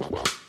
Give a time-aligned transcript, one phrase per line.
[0.00, 0.39] Wow.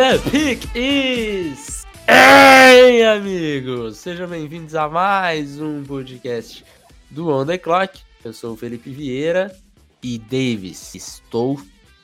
[0.00, 1.84] The pick is.
[2.08, 3.98] Ei, amigos!
[3.98, 6.64] Sejam bem-vindos a mais um podcast
[7.10, 8.00] do On The Clock.
[8.24, 9.54] Eu sou o Felipe Vieira
[10.02, 10.94] e Davis.
[10.94, 11.60] Estou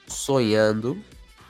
[0.07, 0.99] sonhando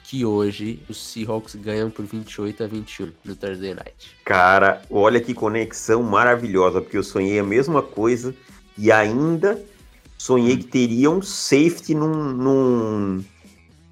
[0.04, 4.16] que hoje os Seahawks ganham por 28 a 21 no Thursday Night.
[4.24, 8.32] Cara, olha que conexão maravilhosa, porque eu sonhei a mesma coisa
[8.78, 9.60] e ainda
[10.16, 13.24] sonhei que teria um safety num, num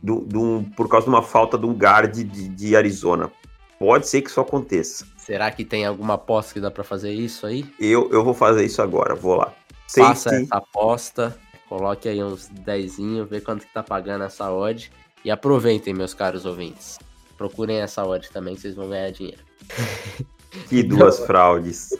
[0.04, 3.32] do, do, por causa de uma falta de um guard de, de Arizona.
[3.78, 5.06] Pode ser que isso aconteça.
[5.16, 7.64] Será que tem alguma aposta que dá para fazer isso aí?
[7.80, 9.54] Eu, eu vou fazer isso agora, vou lá.
[9.88, 10.44] Faça Safety.
[10.44, 14.92] essa aposta, coloque aí uns dezinho, vê quanto que tá pagando essa odd
[15.24, 16.98] e aproveitem, meus caros ouvintes.
[17.38, 19.40] Procurem essa odd também, vocês vão ganhar dinheiro.
[20.68, 21.98] Que duas fraudes.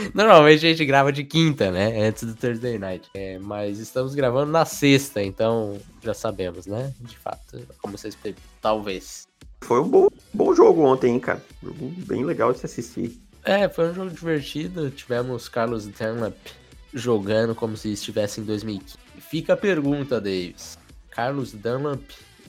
[0.14, 2.06] Normalmente a gente grava de quinta, né?
[2.06, 3.08] Antes do Thursday Night.
[3.14, 6.92] É, mas estamos gravando na sexta, então já sabemos, né?
[7.00, 8.16] De fato, como vocês
[8.60, 9.28] talvez.
[9.62, 11.42] Foi um bom, bom jogo ontem, hein, cara?
[11.62, 13.20] Jogo bem legal de se assistir.
[13.44, 14.90] É, foi um jogo divertido.
[14.90, 16.36] Tivemos Carlos Dunlap
[16.92, 18.96] jogando como se estivesse em 2015.
[19.18, 20.78] Fica a pergunta, Davis.
[21.10, 22.02] Carlos Dunlap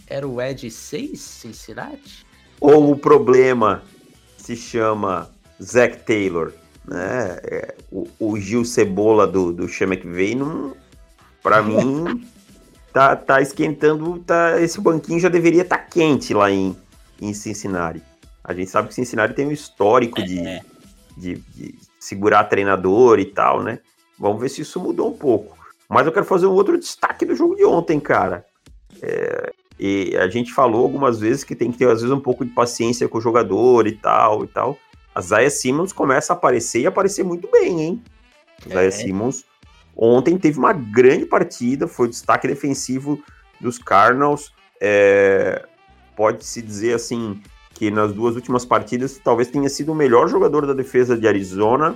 [0.07, 2.25] era o Ed 6 Cincinnati?
[2.59, 3.83] Ou o problema
[4.37, 5.29] se chama
[5.61, 6.53] Zach Taylor?
[6.85, 7.39] Né?
[7.43, 10.75] É, o, o, Gil Cebola do, do Chama que veio, não,
[11.41, 12.27] pra mim,
[12.93, 16.75] tá, tá esquentando, tá, esse banquinho já deveria estar tá quente lá em,
[17.21, 18.01] em Cincinnati.
[18.43, 20.61] A gente sabe que Cincinnati tem um histórico de, é.
[21.15, 23.79] de, de segurar treinador e tal, né?
[24.17, 25.57] Vamos ver se isso mudou um pouco.
[25.87, 28.45] Mas eu quero fazer um outro destaque do jogo de ontem, cara.
[29.01, 32.43] É, e a gente falou algumas vezes que tem que ter, às vezes, um pouco
[32.43, 34.77] de paciência com o jogador e tal e tal
[35.13, 38.03] a Zaya Simmons começa a aparecer e aparecer muito bem, hein?
[38.69, 38.73] É.
[38.73, 39.45] Zaya Simmons
[39.95, 43.21] ontem teve uma grande partida, foi o destaque defensivo
[43.59, 44.51] dos Cardinals.
[44.79, 45.67] É,
[46.15, 47.41] Pode-se dizer assim
[47.73, 51.95] que nas duas últimas partidas talvez tenha sido o melhor jogador da defesa de Arizona.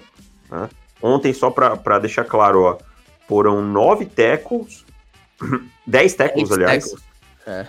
[0.49, 0.69] Né?
[1.01, 2.77] Ontem, só para deixar claro, ó,
[3.27, 4.85] foram nove tackles,
[5.85, 6.85] dez tackles, aliás.
[6.85, 7.03] Tackles.
[7.45, 7.67] É.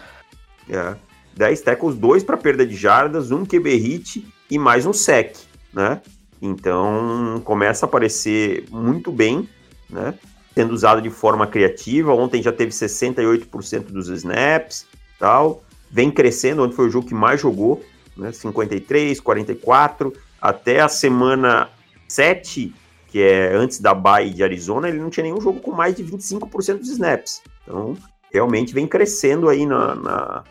[0.70, 0.96] é.
[1.36, 5.36] 10 tackles, dois para perda de jardas, um QB hit e mais um sec,
[5.72, 6.00] né?
[6.40, 9.48] Então começa a aparecer muito bem,
[9.88, 10.14] né?
[10.54, 12.12] Sendo usado de forma criativa.
[12.12, 14.86] Ontem já teve 68% dos snaps,
[15.18, 15.62] tal.
[15.90, 17.82] Vem crescendo, onde foi o jogo que mais jogou,
[18.16, 18.32] né?
[18.32, 21.68] 53, 44, até a semana
[22.08, 22.74] 7,
[23.08, 26.04] que é antes da bye de Arizona, ele não tinha nenhum jogo com mais de
[26.04, 27.42] 25% dos snaps.
[27.62, 27.96] Então,
[28.32, 30.44] realmente vem crescendo aí na, na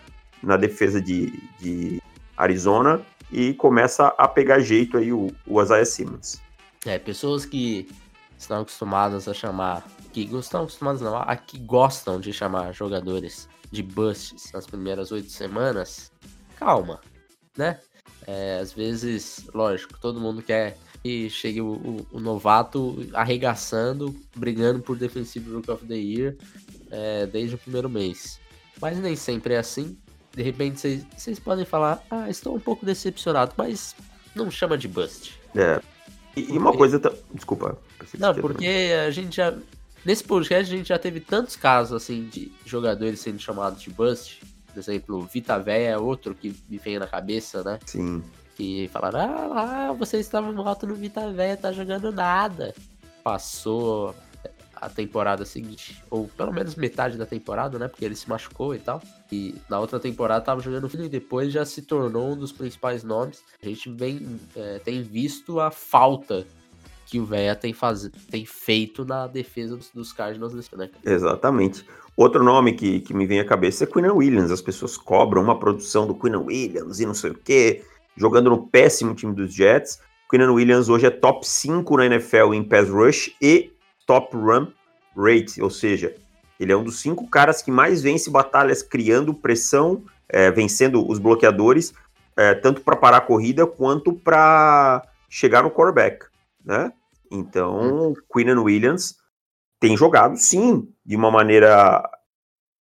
[0.45, 2.01] na defesa de, de
[2.37, 3.01] Arizona
[3.35, 6.41] e começa a pegar jeito aí o, o Isaiah Simmons.
[6.85, 7.85] É, pessoas que
[8.37, 13.83] estão acostumadas a chamar, que estão acostumadas não, a que gostam de chamar jogadores de
[13.83, 16.13] busts nas primeiras oito semanas,
[16.55, 17.01] calma,
[17.57, 17.81] né?
[18.25, 24.79] É, às vezes, lógico, todo mundo quer que chegue o, o, o, novato arregaçando, brigando
[24.79, 26.37] por Defensive Rook of the Year
[26.89, 28.39] é, desde o primeiro mês.
[28.81, 29.97] Mas nem sempre é assim.
[30.35, 33.95] De repente vocês podem falar, ah, estou um pouco decepcionado, mas
[34.35, 35.39] não chama de bust.
[35.55, 35.81] É.
[36.35, 37.01] E, e uma coisa.
[37.33, 37.77] Desculpa.
[38.19, 39.53] Não, porque a gente já.
[40.03, 44.41] Nesse podcast a gente já teve tantos casos assim de jogadores sendo chamados de bust.
[44.71, 47.79] Por exemplo, Vita Véia é outro que me vem na cabeça, né?
[47.85, 48.21] Sim.
[48.55, 52.75] Que falaram, ah lá, você estava alto no Vita Véia, tá jogando nada.
[53.23, 54.13] Passou
[54.75, 57.87] a temporada seguinte, ou pelo menos metade da temporada, né?
[57.87, 59.01] Porque ele se machucou e tal.
[59.31, 63.03] E na outra temporada tava jogando fino e depois já se tornou um dos principais
[63.03, 63.43] nomes.
[63.61, 66.45] A gente vem, é, tem visto a falta
[67.05, 68.09] que o Véia tem, faz...
[68.29, 70.89] tem feito na defesa dos, dos Cardinals né?
[71.03, 71.85] Exatamente.
[72.17, 74.51] Outro nome que, que me vem à cabeça é Quinn Williams.
[74.51, 77.83] As pessoas cobram uma produção do Quinn Williams e não sei o quê,
[78.15, 79.99] jogando no péssimo time dos Jets.
[80.29, 83.71] Quinn Williams hoje é top 5 na NFL em pass rush e
[84.05, 84.67] top run
[85.15, 86.15] rate, ou seja,
[86.59, 91.19] ele é um dos cinco caras que mais vence batalhas criando pressão, é, vencendo os
[91.19, 91.93] bloqueadores,
[92.35, 96.25] é, tanto para parar a corrida quanto para chegar no quarterback,
[96.63, 96.91] né?
[97.31, 99.17] Então, Quinn Williams
[99.79, 102.01] tem jogado, sim, de uma maneira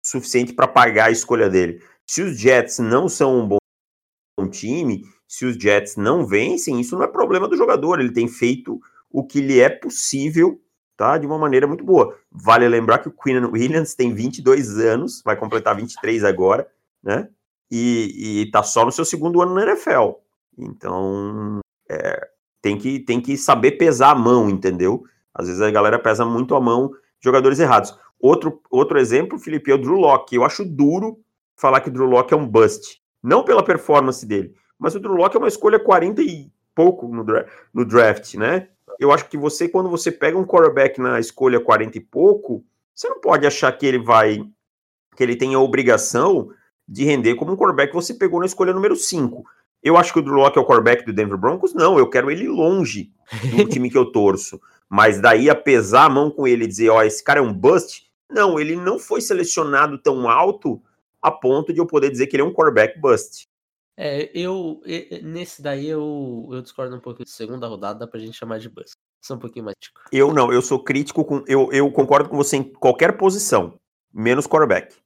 [0.03, 1.83] suficiente para pagar a escolha dele.
[2.07, 7.05] Se os Jets não são um bom time, se os Jets não vencem, isso não
[7.05, 7.99] é problema do jogador.
[7.99, 8.79] Ele tem feito
[9.11, 10.61] o que lhe é possível,
[10.97, 11.19] tá?
[11.19, 12.17] De uma maneira muito boa.
[12.31, 16.67] Vale lembrar que o Quinn Williams tem 22 anos, vai completar 23 agora,
[17.03, 17.29] né?
[17.71, 20.13] E, e tá só no seu segundo ano na NFL.
[20.57, 21.61] Então,
[21.91, 22.29] é,
[22.63, 25.05] tem, que, tem que saber pesar a mão, entendeu?
[25.35, 27.99] Às vezes a galera pesa muito a mão jogadores errados.
[28.21, 30.37] Outro, outro exemplo, Felipe, é o Drew Locke.
[30.37, 31.19] Eu acho duro
[31.57, 33.01] falar que o Drew Locke é um bust.
[33.23, 37.25] Não pela performance dele, mas o Drew Locke é uma escolha 40 e pouco no,
[37.25, 38.69] dra no draft, né?
[38.99, 42.65] Eu acho que você, quando você pega um quarterback na escolha 40 e pouco,
[42.95, 44.45] você não pode achar que ele vai,
[45.17, 46.51] que ele tem a obrigação
[46.87, 49.45] de render como um quarterback que você pegou na escolha número 5.
[49.83, 51.75] Eu acho que o Drew Locke é o quarterback do Denver Broncos?
[51.75, 53.11] Não, eu quero ele longe
[53.55, 54.61] do time que eu torço.
[54.89, 57.53] Mas daí a pesar a mão com ele e dizer, ó, esse cara é um
[57.53, 60.81] bust, não, ele não foi selecionado tão alto
[61.21, 63.49] a ponto de eu poder dizer que ele é um quarterback bust.
[63.97, 64.81] É, eu,
[65.23, 67.29] nesse daí eu, eu discordo um pouquinho.
[67.29, 68.97] Segunda rodada dá pra gente chamar de bust.
[69.23, 70.01] Sou um pouquinho mais crítico.
[70.13, 71.45] Eu não, eu sou crítico com.
[71.47, 73.79] Eu, eu concordo com você em qualquer posição,
[74.13, 74.97] menos quarterback.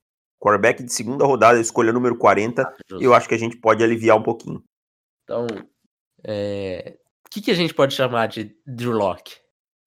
[0.40, 4.16] Quarterback de segunda rodada, escolha número 40, ah, eu acho que a gente pode aliviar
[4.16, 4.62] um pouquinho.
[5.24, 5.46] Então,
[6.24, 6.96] é...
[7.26, 9.36] o que, que a gente pode chamar de Drew Locke?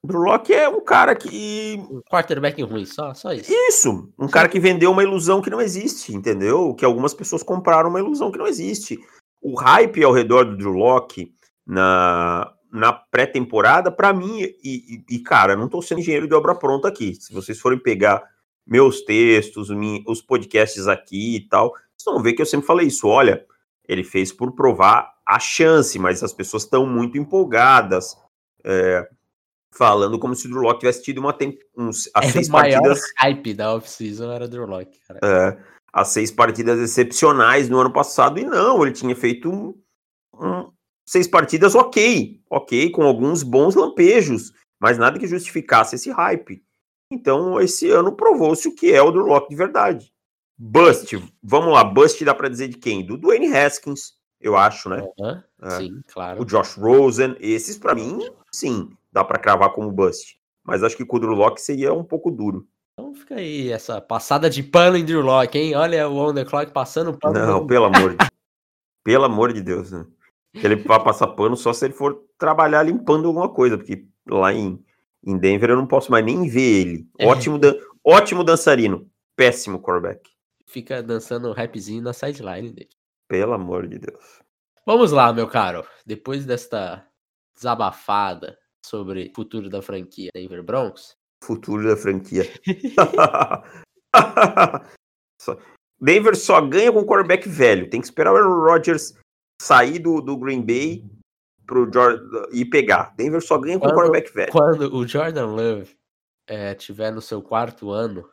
[0.03, 1.77] Drew Locke é um cara que.
[1.89, 3.51] Um quarterback ruim, só, só isso.
[3.51, 4.11] Isso.
[4.17, 6.73] Um cara que vendeu uma ilusão que não existe, entendeu?
[6.73, 8.99] Que algumas pessoas compraram uma ilusão que não existe.
[9.41, 11.33] O hype ao redor do Drew Locke
[11.65, 16.87] na, na pré-temporada, para mim, e, e, cara, não tô sendo engenheiro de obra pronta
[16.87, 17.15] aqui.
[17.15, 18.23] Se vocês forem pegar
[18.65, 19.69] meus textos,
[20.07, 23.07] os podcasts aqui e tal, vocês vão ver que eu sempre falei isso.
[23.07, 23.45] Olha,
[23.87, 28.17] ele fez por provar a chance, mas as pessoas estão muito empolgadas.
[28.63, 29.07] É,
[29.73, 32.51] falando como se o Drew Locke tivesse tido uma tem, uns, as é seis o
[32.51, 33.03] maior partidas.
[33.17, 35.19] hype da off-season era Drew Locke, cara.
[35.23, 35.57] É,
[35.93, 39.73] as seis partidas excepcionais no ano passado, e não, ele tinha feito um,
[40.33, 40.71] um,
[41.05, 46.63] seis partidas ok, ok, com alguns bons lampejos, mas nada que justificasse esse hype.
[47.11, 50.13] Então, esse ano provou-se o que é o Drew Locke de verdade.
[50.57, 53.05] Bust, vamos lá, Bust dá para dizer de quem?
[53.05, 55.01] Do Dwayne Haskins, eu acho, né?
[55.17, 55.69] Uhum, é.
[55.77, 56.41] Sim, claro.
[56.41, 58.19] O Josh Rosen, esses para mim,
[58.51, 60.37] sim dá para cravar como bust.
[60.63, 62.67] Mas acho que com o Drew Locke seria um pouco duro.
[62.93, 65.75] Então fica aí essa passada de pano em Drew Locke, hein?
[65.75, 67.39] Olha o On The Clock passando pano.
[67.39, 68.17] Não, pelo amor de
[69.03, 70.05] Pelo amor de Deus, né?
[70.53, 74.83] Ele vai passar pano só se ele for trabalhar limpando alguma coisa, porque lá em,
[75.25, 77.07] em Denver eu não posso mais nem ver ele.
[77.17, 77.25] É.
[77.25, 77.73] Ótimo, dan
[78.03, 80.29] ótimo dançarino, péssimo quarterback.
[80.67, 82.89] Fica dançando rapzinho na sideline dele.
[83.27, 84.41] Pelo amor de Deus.
[84.85, 85.85] Vamos lá, meu caro.
[86.05, 87.07] Depois desta
[87.55, 91.15] desabafada sobre o futuro da franquia Denver Broncos?
[91.43, 92.43] Futuro da franquia.
[95.99, 97.89] Denver só ganha com quarterback velho.
[97.89, 99.13] Tem que esperar o Aaron Rodgers
[99.61, 101.09] sair do, do Green Bay
[101.65, 103.15] pro Jordan, e pegar.
[103.15, 104.51] Denver só ganha quando, com quarterback velho.
[104.51, 105.95] Quando o Jordan Love
[106.47, 108.27] é, tiver no seu quarto ano,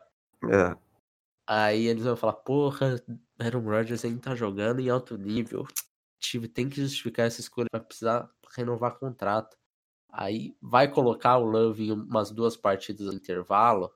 [0.50, 0.76] é.
[1.46, 3.00] aí eles vão falar, porra,
[3.38, 5.66] Aaron Rodgers ainda tá jogando em alto nível.
[6.18, 9.56] Tive, tem que justificar essa escolha, vai precisar renovar contrato.
[10.10, 13.92] Aí vai colocar o Love em umas duas partidas no intervalo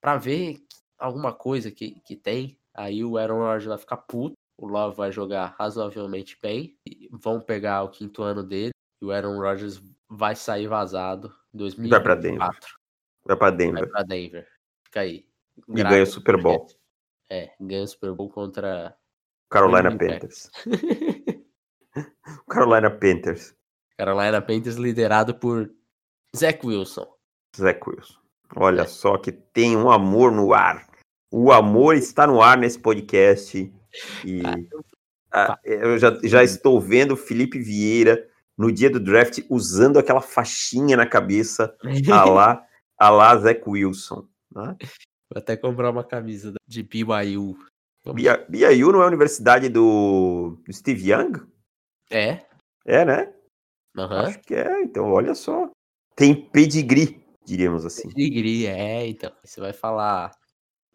[0.00, 0.64] para ver
[0.98, 2.58] alguma coisa que, que tem.
[2.74, 6.78] Aí o Aaron Rodgers vai ficar puto, o Love vai jogar razoavelmente bem,
[7.10, 11.90] vão pegar o quinto ano dele e o Aaron Rodgers vai sair vazado em 2024.
[11.90, 12.60] Vai para Denver.
[13.24, 13.90] Vai para Denver.
[13.90, 14.48] Vai Denver.
[14.84, 15.28] Fica aí.
[15.68, 16.66] E ganha o Super Bowl.
[17.30, 18.96] É, ganha o Super Bowl contra
[19.50, 20.50] Carolina Panthers.
[22.48, 23.57] Carolina Panthers.
[23.98, 25.70] Carolina Panthers liderado por
[26.34, 27.06] Zach Wilson.
[27.56, 28.18] Zach Wilson.
[28.54, 28.86] Olha é.
[28.86, 30.86] só que tem um amor no ar.
[31.30, 33.72] O amor está no ar nesse podcast.
[34.24, 34.42] E
[35.32, 38.26] ah, eu já, já estou vendo Felipe Vieira
[38.56, 41.76] no dia do draft usando aquela faixinha na cabeça
[42.10, 44.26] a lá, a lá Zach Wilson.
[44.54, 44.76] Né?
[45.28, 47.58] Vou até comprar uma camisa de BYU.
[48.48, 51.46] BYU não é a universidade do, do Steve Young?
[52.10, 52.46] É.
[52.86, 53.34] É, né?
[53.96, 54.12] Uhum.
[54.12, 55.70] Acho que é, então, olha só.
[56.14, 58.08] Tem pedigree, diríamos assim.
[58.08, 59.32] Pedigree, é, então.
[59.44, 60.32] Você vai falar,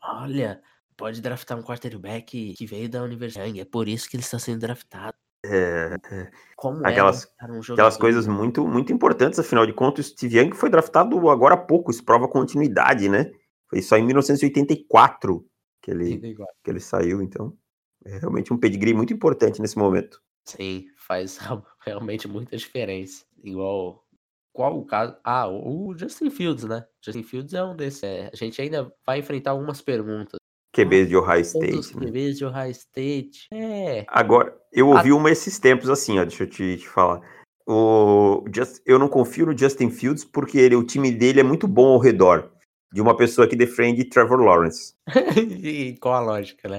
[0.01, 0.61] olha,
[0.97, 4.59] pode draftar um quarterback que veio da universidade, é por isso que ele está sendo
[4.59, 5.15] draftado.
[5.45, 6.31] É, é.
[6.55, 10.53] Como aquelas, é um aquelas coisas muito, muito importantes, afinal de contas, o Steve Young
[10.53, 13.29] foi draftado agora há pouco, isso prova continuidade, né?
[13.69, 15.45] Foi só em 1984
[15.81, 17.57] que ele, que ele saiu, então
[18.05, 20.21] é realmente um pedigree muito importante nesse momento.
[20.45, 21.37] Sim, faz
[21.85, 23.25] realmente muita diferença.
[23.43, 24.03] Igual.
[24.51, 25.15] Qual o caso?
[25.23, 26.85] Ah, o Justin Fields, né?
[27.03, 28.03] Justin Fields é um desses.
[28.03, 30.37] É, a gente ainda vai enfrentar algumas perguntas
[30.73, 31.95] QBs de Ohio State.
[31.95, 32.07] né?
[32.07, 33.47] QBs de Ohio State.
[33.53, 34.05] É.
[34.07, 37.21] Agora, eu ouvi uma esses tempos assim, ó, deixa eu te, te falar.
[37.65, 41.67] O Just- eu não confio no Justin Fields porque ele, o time dele é muito
[41.67, 42.51] bom ao redor
[42.91, 44.95] de uma pessoa que defende Trevor Lawrence.
[45.37, 46.77] e qual a lógica, né?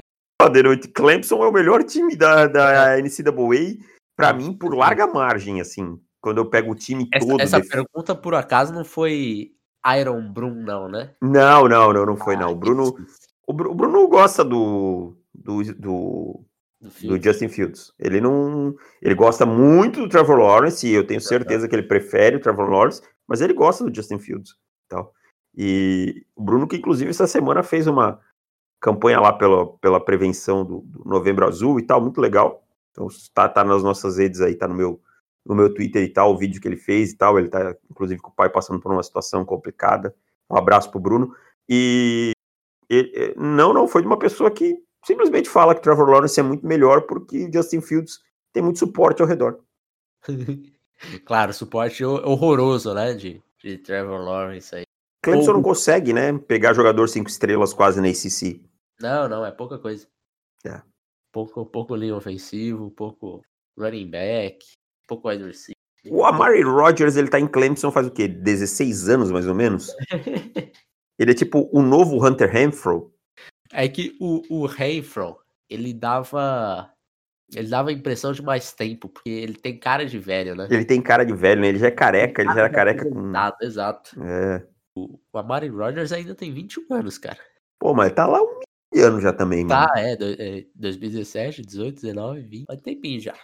[0.92, 3.78] Clemson é o melhor time da, da NCAA,
[4.16, 5.98] pra mim, por larga margem, assim.
[6.20, 7.40] Quando eu pego o time Essa, todo.
[7.40, 9.52] essa def- pergunta, por acaso, não foi
[9.98, 11.14] Iron Brum, não, né?
[11.20, 12.48] Não, não, não, não foi, não.
[12.48, 12.94] Ah, O Bruno,
[13.46, 16.44] o Bru- o Bruno gosta do, do, do,
[16.80, 17.22] do do.
[17.22, 17.92] Justin Fields.
[17.98, 18.74] Ele não.
[19.02, 22.70] Ele gosta muito do Trevor Lawrence, e eu tenho certeza que ele prefere o Trevor
[22.70, 24.54] Lawrence, mas ele gosta do Justin Fields.
[24.88, 25.12] Tal.
[25.56, 28.18] E o Bruno, que inclusive essa semana fez uma
[28.80, 32.63] campanha lá pela, pela prevenção do, do Novembro Azul e tal, muito legal.
[32.94, 35.02] Então tá, tá nas nossas redes aí, tá no meu,
[35.44, 37.36] no meu Twitter e tal, o vídeo que ele fez e tal.
[37.38, 40.14] Ele tá, inclusive, com o pai passando por uma situação complicada.
[40.48, 41.34] Um abraço pro Bruno.
[41.68, 42.30] E
[42.88, 46.64] ele- não, não, foi de uma pessoa que simplesmente fala que Trevor Lawrence é muito
[46.64, 48.20] melhor porque Justin Fields
[48.52, 49.58] tem muito suporte ao redor.
[51.26, 53.12] claro, suporte ho- horroroso, né?
[53.14, 54.84] De, de Trevor Lawrence aí.
[55.22, 55.70] Clemson não Pouco.
[55.70, 58.62] consegue, né, pegar jogador cinco estrelas quase na ACC.
[59.00, 60.06] Não, não, é pouca coisa.
[60.66, 60.82] É.
[61.34, 63.42] Pouco, pouco linha ofensivo, pouco
[63.76, 64.64] running back,
[65.04, 65.74] pouco wide receiver.
[66.08, 68.28] O Amari Rodgers, ele tá em Clemson faz o quê?
[68.28, 69.88] 16 anos, mais ou menos?
[71.18, 73.14] Ele é tipo o novo Hunter Renfro.
[73.72, 75.38] É que o, o Renfro,
[75.70, 76.92] ele dava.
[77.54, 80.66] Ele dava a impressão de mais tempo, porque ele tem cara de velho, né?
[80.68, 81.68] Ele tem cara de velho, né?
[81.68, 83.28] Ele já é careca, ele já era careca com...
[83.28, 84.22] Exato, exato.
[84.24, 84.66] É.
[84.96, 87.38] O Amari Rodgers ainda tem 21 anos, cara.
[87.78, 88.63] Pô, mas tá lá um
[89.00, 89.86] ano já também, mano.
[89.86, 92.66] Tá, é, é 2017, 18, 19, 20.
[92.66, 93.34] Faz tempinho já.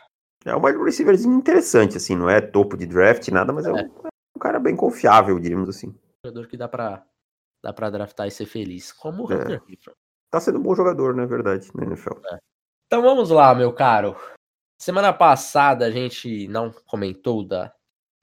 [0.45, 3.77] É um wide receiverzinho interessante, assim, não é topo de draft, nada, mas é, um,
[3.77, 3.83] É.
[3.83, 5.95] é um cara bem confiável, diríamos assim.
[6.25, 7.05] Jogador que dá pra,
[7.63, 8.91] dá pra draftar e ser feliz.
[8.93, 9.37] Como o É.
[9.37, 9.63] Hunter.
[10.31, 12.15] Tá sendo um bom jogador, na verdade, na NFL.
[12.87, 14.17] Então vamos lá, meu caro.
[14.81, 17.73] Semana passada a gente não comentou da,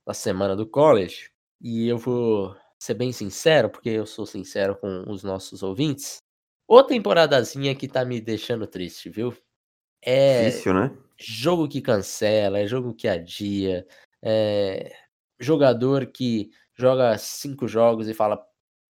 [0.08, 1.30] da semana do college.
[1.62, 6.18] E eu vou ser bem sincero, porque eu sou sincero com os nossos ouvintes.
[6.68, 9.36] Ô temporadazinha que tá me deixando triste, viu?
[10.04, 10.92] É Difícil, né?
[11.18, 13.88] jogo que cancela, é jogo que adia,
[14.22, 14.94] é
[15.40, 18.46] jogador que joga cinco jogos e fala: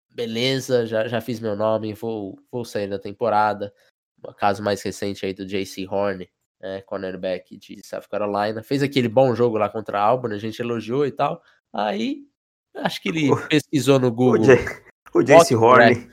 [0.09, 3.75] beleza, já, já fiz meu nome, vou, vou sair da temporada.
[4.23, 6.27] O caso mais recente aí do JC Horn,
[6.63, 10.61] é, cornerback de South Carolina, fez aquele bom jogo lá contra a Auburn, a gente
[10.61, 11.43] elogiou e tal.
[11.73, 12.23] Aí,
[12.77, 14.47] acho que ele pesquisou no O, Google.
[14.47, 16.09] J- o Mock Horn.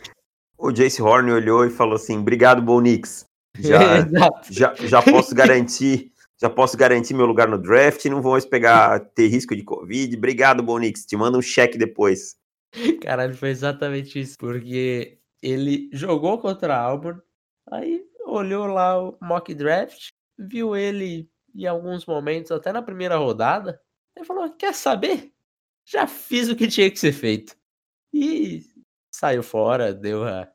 [0.61, 3.25] O Jace Horn olhou e falou assim: obrigado, Bo Nix.
[3.59, 3.79] Já,
[4.49, 6.11] já, já posso garantir.
[6.41, 10.17] Já posso garantir meu lugar no draft, não vou mais pegar, ter risco de Covid.
[10.17, 11.05] Obrigado, Bonix.
[11.05, 12.35] Te manda um cheque depois.
[12.99, 14.37] Caralho, foi exatamente isso.
[14.39, 17.21] Porque ele jogou contra a Auburn,
[17.69, 23.79] aí olhou lá o mock draft, viu ele em alguns momentos, até na primeira rodada,
[24.17, 25.31] e falou: Quer saber?
[25.85, 27.55] Já fiz o que tinha que ser feito.
[28.11, 28.65] E
[29.21, 30.51] saiu fora, deu a,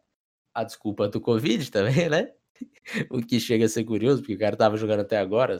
[0.52, 2.32] a desculpa do Covid também, né?
[3.10, 5.58] O que chega a ser curioso, porque o cara tava jogando até agora,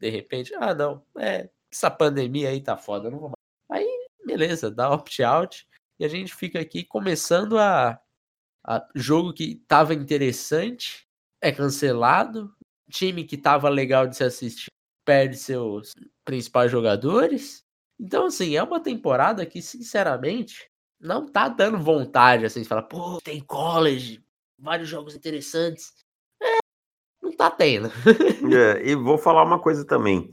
[0.00, 3.30] de repente, ah, não, é, essa pandemia aí tá foda, não vou
[3.68, 3.82] mais.
[3.82, 5.66] Aí, beleza, dá opt-out.
[5.98, 8.00] E a gente fica aqui começando a,
[8.64, 11.06] a jogo que tava interessante,
[11.42, 12.54] é cancelado,
[12.90, 14.70] time que tava legal de se assistir
[15.04, 15.92] perde seus
[16.24, 17.64] principais jogadores.
[17.98, 20.70] Então, assim, é uma temporada que, sinceramente,
[21.06, 24.20] não tá dando vontade, assim, de falar, pô, tem college,
[24.58, 25.92] vários jogos interessantes.
[26.42, 26.56] É,
[27.22, 27.90] não tá tendo.
[28.52, 30.30] É, e vou falar uma coisa também.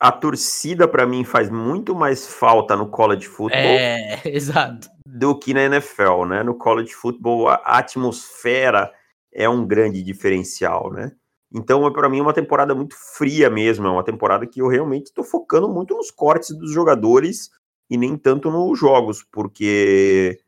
[0.00, 4.88] A torcida, pra mim, faz muito mais falta no college football É, exato.
[5.06, 6.42] do que na NFL, né?
[6.42, 8.92] No college football, a atmosfera
[9.32, 11.12] é um grande diferencial, né?
[11.52, 13.86] Então, é para mim, uma temporada muito fria mesmo.
[13.86, 17.50] É uma temporada que eu realmente estou focando muito nos cortes dos jogadores
[17.90, 20.40] e nem tanto nos jogos, porque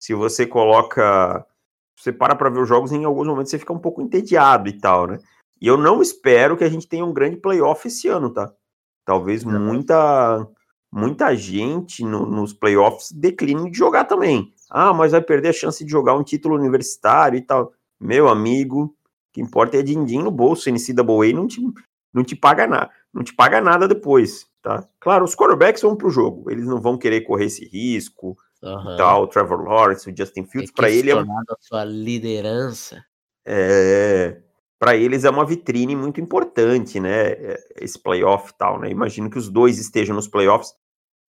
[0.00, 1.44] se você coloca.
[1.98, 4.78] Você para para ver os jogos, em alguns momentos você fica um pouco entediado e
[4.78, 5.18] tal, né?
[5.60, 8.52] E eu não espero que a gente tenha um grande playoff esse ano, tá?
[9.04, 9.60] Talvez Não.
[9.60, 10.46] muita
[10.92, 14.52] muita gente no- nos playoffs decline de jogar também.
[14.70, 17.72] Ah, mas vai perder a chance de jogar um título universitário e tal.
[18.00, 18.94] Meu amigo, o
[19.32, 20.70] que importa é din-din no bolso.
[20.70, 21.60] NCAA não te,
[22.12, 24.88] não te paga nada, não te paga nada depois, tá?
[24.98, 28.96] Claro, os quarterbacks vão pro jogo, eles não vão querer correr esse risco, Aham.
[28.96, 29.22] tal.
[29.22, 33.04] O Trevor Lawrence, o Justin É Fields, para ele é, questionado a sua liderança.
[33.46, 34.42] é
[34.78, 37.28] para eles é uma vitrine muito importante, né?
[37.30, 38.90] é, Esse playoff e tal, né?
[38.90, 40.74] Imagino que os dois estejam nos playoffs.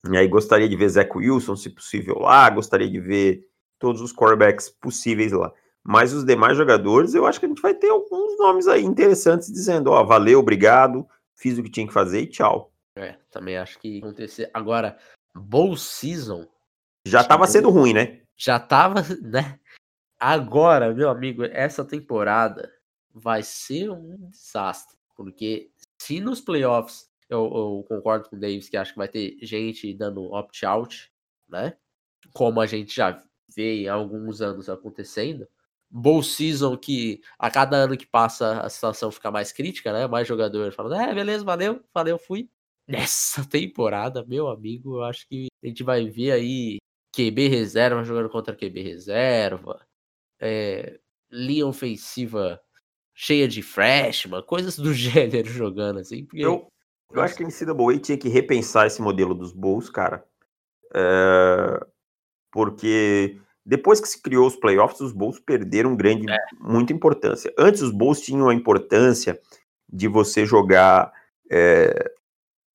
[0.09, 2.49] E aí gostaria de ver Zach Wilson, se possível, lá.
[2.51, 3.41] Gostaria de ver
[3.81, 5.53] todos os quarterbacks possíveis lá.
[5.83, 9.51] Mas os demais jogadores, eu acho que a gente vai ter alguns nomes aí interessantes
[9.53, 12.72] dizendo, ó, valeu, obrigado, fiz o que tinha que fazer e tchau.
[12.97, 14.51] É, também acho que acontecer.
[14.53, 14.99] Agora,
[15.35, 16.47] Bowl Season.
[17.07, 18.23] Já tava sendo ruim, né?
[18.37, 19.59] Já tava, né?
[20.19, 22.73] Agora, meu amigo, essa temporada
[23.13, 24.97] vai ser um desastre.
[25.17, 29.37] Porque se nos playoffs, eu, eu concordo com o Davis que acho que vai ter
[29.43, 31.11] gente dando opt-out,
[31.49, 31.77] né?
[32.33, 33.23] Como a gente já
[33.55, 35.47] vê há alguns anos acontecendo.
[35.91, 40.07] Bowl season que a cada ano que passa a situação fica mais crítica, né?
[40.07, 42.49] Mais jogadores falando, é, beleza, valeu, valeu, fui.
[42.93, 46.79] Nessa temporada, meu amigo, eu acho que a gente vai ver aí
[47.15, 49.81] QB reserva jogando contra QB reserva,
[50.41, 50.99] é,
[51.31, 52.61] linha ofensiva
[53.15, 56.25] cheia de freshman, coisas do gênero jogando assim.
[56.25, 56.45] Porque...
[56.45, 56.69] Eu,
[57.13, 60.25] eu acho que a NCAA tinha que repensar esse modelo dos bowls, cara.
[60.95, 61.87] É,
[62.51, 66.37] porque depois que se criou os playoffs, os bowls perderam grande, é.
[66.61, 67.53] muita importância.
[67.57, 69.41] Antes os bowls tinham a importância
[69.89, 71.13] de você jogar.
[71.51, 72.13] É...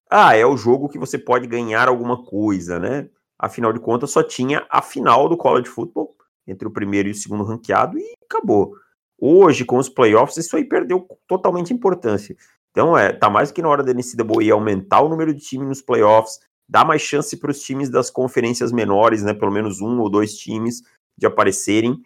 [0.09, 3.09] Ah, é o jogo que você pode ganhar alguma coisa, né?
[3.37, 6.15] Afinal de contas, só tinha a final do college football
[6.47, 8.73] entre o primeiro e o segundo ranqueado e acabou.
[9.19, 12.35] Hoje, com os playoffs, isso aí perdeu totalmente importância.
[12.71, 15.81] Então, é, tá mais que na hora da NCAA aumentar o número de times nos
[15.81, 20.09] playoffs, dá mais chance para os times das conferências menores, né, pelo menos um ou
[20.09, 20.83] dois times
[21.17, 21.99] de aparecerem,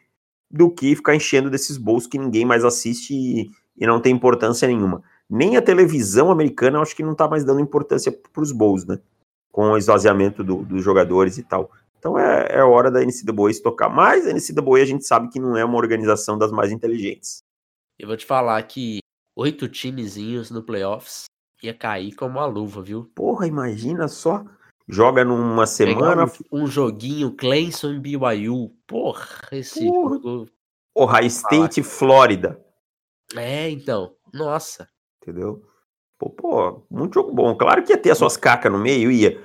[0.50, 4.68] do que ficar enchendo desses bolsos que ninguém mais assiste e, e não tem importância
[4.68, 5.04] nenhuma.
[5.32, 9.00] Nem a televisão americana acho que não está mais dando importância para os bowls, né?
[9.50, 11.72] Com o esvaziamento do, dos jogadores e tal.
[11.98, 13.88] Então é, é hora da NCAA se tocar.
[13.88, 17.44] Mas a NCAA a gente sabe que não é uma organização das mais inteligentes.
[17.98, 19.00] Eu vou te falar que
[19.34, 21.26] oito timezinhos no playoffs
[21.64, 23.10] ia cair como uma luva, viu?
[23.16, 24.44] Porra, imagina só.
[24.86, 26.26] Joga numa semana.
[26.52, 28.76] Um, um, joguinho Clemson e BYU.
[28.86, 30.16] Porra, esse Porra.
[30.16, 30.50] jogo.
[30.94, 32.60] Ohio State, Flórida.
[33.34, 34.14] É, então.
[34.34, 34.90] Nossa.
[35.22, 35.64] Entendeu?
[36.18, 37.56] Pô, pô, muito jogo bom.
[37.56, 39.42] Claro que ia ter as suas cacas no meio, ia.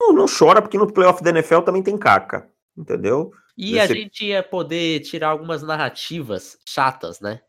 [0.00, 2.50] Não, não chora, porque no playoff da NFL também tem caca.
[2.76, 3.32] Entendeu?
[3.56, 7.40] E a gente ia poder tirar algumas narrativas chatas, né?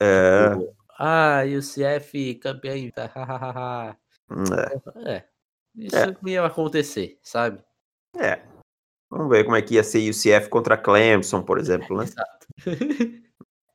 [0.00, 0.50] É.
[0.50, 2.74] Tipo, ah, UCF campeão.
[5.04, 5.16] é.
[5.16, 5.24] é.
[5.74, 6.16] Isso é.
[6.26, 7.62] ia acontecer, sabe?
[8.16, 8.40] É.
[9.10, 12.04] Vamos ver como é que ia ser UCF contra Clemson, por exemplo, né?
[12.04, 12.46] Exato.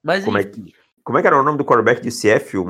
[0.03, 2.57] Mas como, é que, como é que era o nome do quarterback de UCF?
[2.57, 2.65] O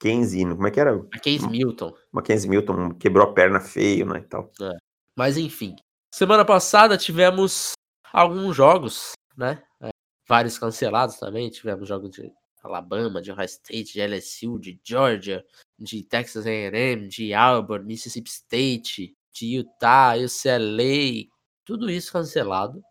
[0.00, 0.96] Mackenzie, como é que era?
[0.96, 1.92] Mackenzie Milton.
[2.10, 4.50] Mackenzie Milton quebrou a perna feio, né, e tal.
[4.62, 4.76] É.
[5.14, 5.76] Mas enfim.
[6.12, 7.72] Semana passada tivemos
[8.10, 9.62] alguns jogos, né?
[9.82, 9.90] É,
[10.26, 11.50] vários cancelados também.
[11.50, 12.32] Tivemos jogos de
[12.64, 15.44] Alabama, de Ohio State, de LSU, de Georgia,
[15.78, 21.28] de Texas A&M, de Auburn, Mississippi State, de Utah, UCLA,
[21.64, 22.82] tudo isso cancelado.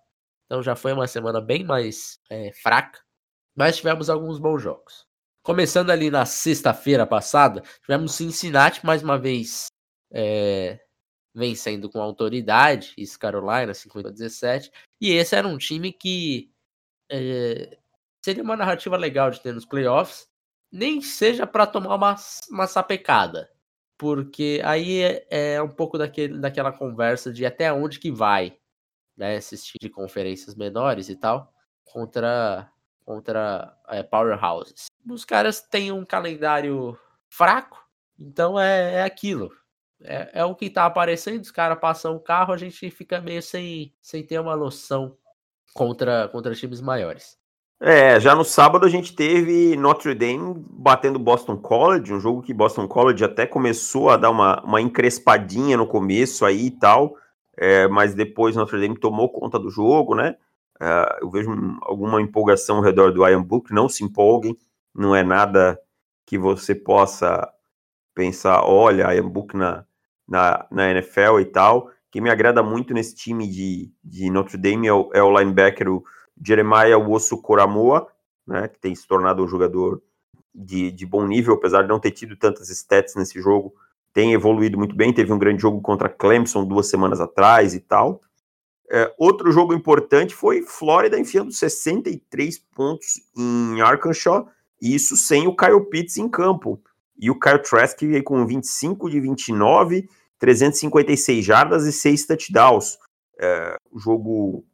[0.46, 3.00] Então já foi uma semana bem mais é, fraca,
[3.56, 5.09] mas tivemos alguns bons jogos.
[5.44, 9.68] Começando ali na sexta-feira passada, tivemos Cincinnati mais uma vez
[10.12, 10.80] é,
[11.34, 14.72] vencendo com autoridade, East Carolina 50 a 17,
[15.02, 16.52] e esse era um time que
[17.10, 17.78] é,
[18.24, 20.28] seria uma narrativa legal de ter nos playoffs,
[20.72, 22.16] nem seja para tomar uma,
[22.50, 23.50] uma sapecada.
[23.98, 28.58] Porque aí é, é, um pouco daquele, daquela conversa de até onde que vai,
[29.18, 29.36] né?
[29.38, 32.72] Assistir de conferências menores e tal, contra,
[33.10, 34.86] contra é, powerhouses.
[35.10, 36.96] Os caras têm um calendário
[37.28, 37.84] fraco,
[38.20, 39.50] então é, é aquilo.
[40.00, 43.42] É, é o que tá aparecendo, os caras passam o carro, a gente fica meio
[43.42, 45.18] sem, sem ter uma noção
[45.74, 47.36] contra, contra times maiores.
[47.82, 52.54] É, já no sábado a gente teve Notre Dame batendo Boston College, um jogo que
[52.54, 57.16] Boston College até começou a dar uma, uma encrespadinha no começo aí e tal,
[57.58, 60.36] é, mas depois Notre Dame tomou conta do jogo, né?
[60.80, 64.58] É, eu vejo alguma empolgação ao redor do Ian Book, não se empolguem,
[64.96, 65.80] não é nada
[66.26, 67.52] que você possa
[68.16, 69.86] pensar, olha, Ian Book na,
[70.28, 71.92] na, na NFL e tal.
[72.12, 75.90] Quem me agrada muito nesse time de, de Notre Dame é o, é o linebacker,
[75.90, 76.04] o
[76.42, 78.08] Jeremiah Wosso Coramoa,
[78.48, 80.02] né, que tem se tornado um jogador
[80.54, 83.74] de, de bom nível, apesar de não ter tido tantas stats nesse jogo,
[84.12, 88.22] tem evoluído muito bem, teve um grande jogo contra Clemson duas semanas atrás e tal.
[88.92, 94.46] É, outro jogo importante foi Flórida enfiando 63 pontos em Arkansas,
[94.82, 96.82] e isso sem o Kyle Pitts em campo.
[97.18, 102.98] E o Kyle Trask veio com 25 de 29, 356 jardas e 6 touchdowns.
[103.40, 104.66] É, jogo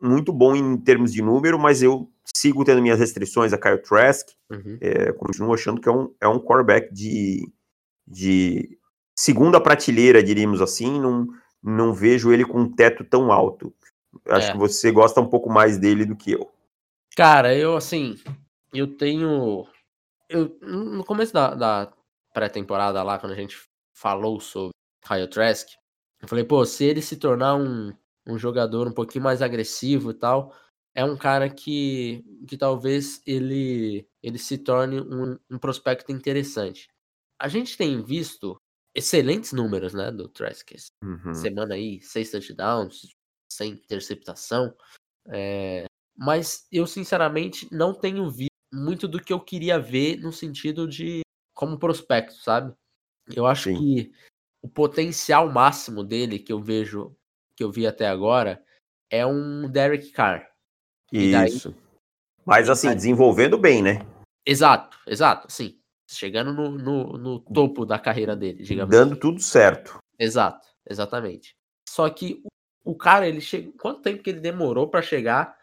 [0.00, 4.28] muito bom em termos de número, mas eu sigo tendo minhas restrições a Kyle Trask.
[4.50, 4.78] Uhum.
[4.80, 7.50] É, continuo achando que é um, é um quarterback de,
[8.06, 8.78] de
[9.16, 11.00] segunda prateleira, diríamos assim.
[11.00, 11.26] Não,
[11.62, 13.74] não vejo ele com um teto tão alto.
[14.26, 14.52] Acho é.
[14.52, 16.50] que você gosta um pouco mais dele do que eu.
[17.16, 18.16] Cara, eu assim,
[18.72, 19.66] eu tenho.
[20.28, 21.92] Eu, no começo da, da
[22.32, 23.56] pré-temporada lá, quando a gente
[23.92, 24.72] falou sobre
[25.06, 25.68] Kyle Trask,
[26.20, 27.92] eu falei, pô, se ele se tornar um,
[28.26, 30.54] um jogador um pouquinho mais agressivo e tal,
[30.94, 36.88] é um cara que, que talvez ele, ele se torne um, um prospecto interessante.
[37.38, 38.57] A gente tem visto
[38.98, 40.70] excelentes números, né, do Trask.
[41.02, 41.32] Uhum.
[41.34, 43.08] Semana aí, seis touchdowns,
[43.50, 44.74] sem interceptação.
[45.28, 45.84] É,
[46.16, 51.20] mas eu, sinceramente, não tenho visto muito do que eu queria ver no sentido de
[51.54, 52.74] como prospecto, sabe?
[53.34, 53.78] Eu acho Sim.
[53.78, 54.12] que
[54.62, 57.16] o potencial máximo dele que eu vejo,
[57.56, 58.62] que eu vi até agora,
[59.10, 60.50] é um Derek Carr.
[61.12, 61.74] E daí- Isso.
[62.44, 63.98] Mas assim, daí- desenvolvendo bem, né?
[64.46, 65.77] Exato, exato, sim.
[66.10, 69.98] Chegando no, no, no topo da carreira dele, digamos Dando tudo certo.
[70.18, 71.54] Exato, exatamente.
[71.86, 72.42] Só que
[72.84, 73.70] o, o cara, ele chega.
[73.78, 75.56] Quanto tempo que ele demorou pra chegar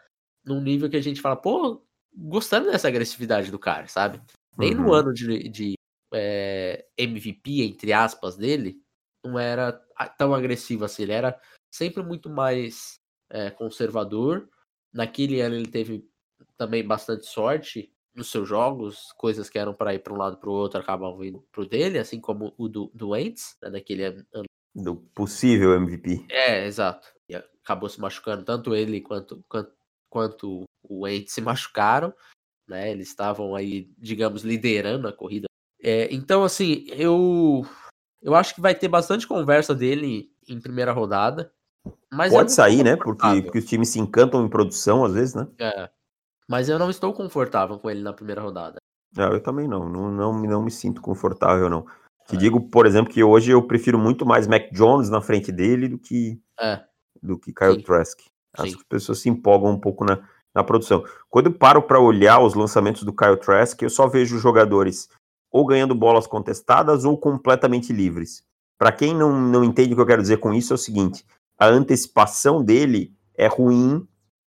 [0.44, 4.22] num nível que a gente fala, pô, gostando dessa agressividade do cara, sabe?
[4.56, 4.92] Nem no Uhum.
[4.92, 5.74] ano de, de
[6.14, 8.80] é, MVP, entre aspas, dele,
[9.24, 9.72] não era
[10.16, 11.02] tão agressivo assim.
[11.02, 11.40] Ele era
[11.74, 14.48] sempre muito mais é, conservador.
[14.94, 16.08] Naquele ano ele teve
[16.56, 20.48] também bastante sorte nos seus jogos, coisas que eram para ir para um lado para
[20.48, 24.24] o outro acabavam indo pro dele, assim como o do, do Wentz, né, naquele ano
[24.74, 26.24] Do possível MVP.
[26.30, 27.08] é, exato.
[27.28, 29.72] E acabou se machucando, tanto ele quanto, quanto,
[30.08, 32.14] quanto o Wade se machucaram,
[32.66, 32.90] né?
[32.90, 35.46] Eles estavam aí, digamos, liderando a corrida.
[35.82, 37.64] É, então, assim, eu
[38.22, 41.52] eu acho que vai ter bastante conversa dele em primeira rodada.
[42.12, 42.96] Mas Pode não sair, né?
[42.96, 45.46] Porque, porque os times se encantam em produção, às vezes, né?
[45.58, 45.88] É,
[46.48, 48.76] mas eu não estou confortável com ele na primeira rodada.
[49.16, 49.88] Não, eu também não.
[49.88, 51.86] Não, não, não me sinto confortável, não.
[52.28, 52.38] Te É.
[52.38, 55.98] digo, por exemplo, que hoje eu prefiro muito mais Mac Jones na frente dele do
[55.98, 56.82] que, É,
[57.22, 57.82] do que Kyle Sim.
[57.82, 58.20] Trask.
[58.58, 58.74] Acho Sim.
[58.74, 60.18] que as pessoas se empolgam um pouco na,
[60.54, 61.04] na produção.
[61.30, 65.08] Quando eu paro para olhar os lançamentos do Kyle Trask, eu só vejo jogadores
[65.52, 68.42] ou ganhando bolas contestadas ou completamente livres.
[68.78, 71.24] Para quem não, não entende o que eu quero dizer com isso, é o seguinte:
[71.58, 74.06] a antecipação dele é ruim,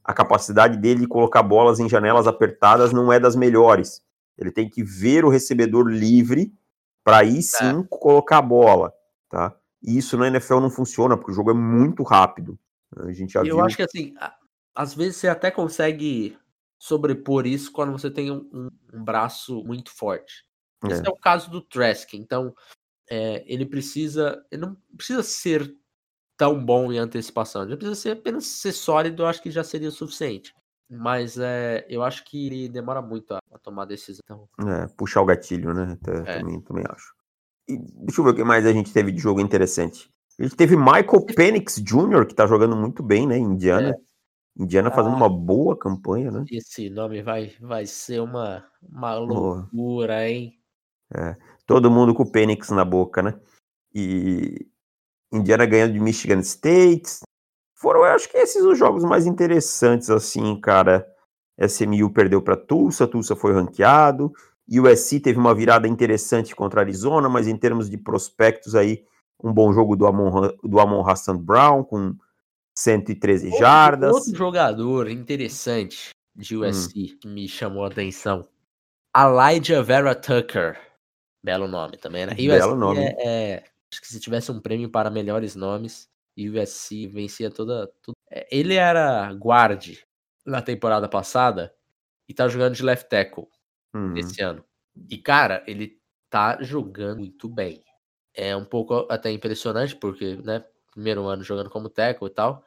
[0.09, 4.03] a capacidade dele de colocar bolas em janelas apertadas não é das melhores.
[4.39, 6.51] Ele tem que ver o recebedor livre
[7.05, 8.91] para aí sim colocar a bola,
[9.29, 9.55] tá?
[9.83, 12.59] E isso na NFL não funciona, porque o jogo é muito rápido.
[12.97, 13.61] A gente já eu viu.
[13.61, 14.15] acho que assim,
[14.75, 16.39] às vezes você até consegue
[16.79, 20.45] sobrepor isso quando você tem um, um- um braço muito forte.
[20.87, 21.07] Esse É.
[21.07, 22.55] é o caso do Trask, então
[23.11, 24.43] é, ele precisa.
[24.51, 25.75] Ele não precisa ser
[26.39, 29.89] tão bom em antecipação, ele precisa ser apenas ser sólido, eu acho que já seria
[29.89, 30.55] o suficiente.
[30.91, 34.23] Mas é, eu acho que ele demora muito a, a tomar decisão.
[34.25, 35.99] Então, É, puxar o gatilho, né?
[36.25, 36.39] É.
[36.39, 37.13] Também, também acho.
[37.69, 40.09] E deixa eu ver o que mais a gente teve de jogo interessante.
[40.39, 43.37] A gente teve Michael Penix Jr., que tá jogando muito bem, né?
[43.37, 43.95] Indiana.
[44.57, 45.15] Indiana fazendo É.
[45.15, 45.19] Ah.
[45.19, 46.45] uma boa campanha, né?
[46.51, 49.69] esse nome vai, vai ser uma, uma Boa.
[49.73, 50.59] loucura, hein?
[51.67, 53.39] Todo mundo com o Penix na boca, né?
[53.95, 54.67] E
[55.33, 57.21] Indiana ganhando de Michigan State.
[57.75, 61.07] Foram, eu acho que esses os jogos mais interessantes, assim, cara.
[61.61, 64.33] SMU perdeu para Tulsa, Tulsa foi ranqueado.
[64.71, 69.03] USC teve uma virada interessante contra Arizona, mas em termos de prospectos aí,
[69.43, 72.15] um bom jogo do Amon, do Amon Hassan Brown com
[72.77, 74.13] 113 Outro- jardas.
[74.15, 78.47] Outro jogador interessante de USC que me chamou a atenção.
[79.17, 80.79] Elijah Vera Tucker.
[81.43, 82.35] Belo nome também, né?
[82.35, 83.01] Belo nome.
[83.01, 87.87] É, é- acho que se tivesse um prêmio para melhores nomes, USC vencia toda.
[88.03, 88.15] tudo.
[88.31, 89.99] É, Ele era guard
[90.47, 91.75] na temporada passada
[92.29, 93.47] e tá jogando de left tackle
[93.95, 94.17] Uhum.
[94.17, 94.65] esse ano.
[95.11, 97.85] E, cara, ele tá jogando muito bem.
[98.35, 102.65] É um pouco até impressionante, porque, né, primeiro ano jogando como tackle e tal,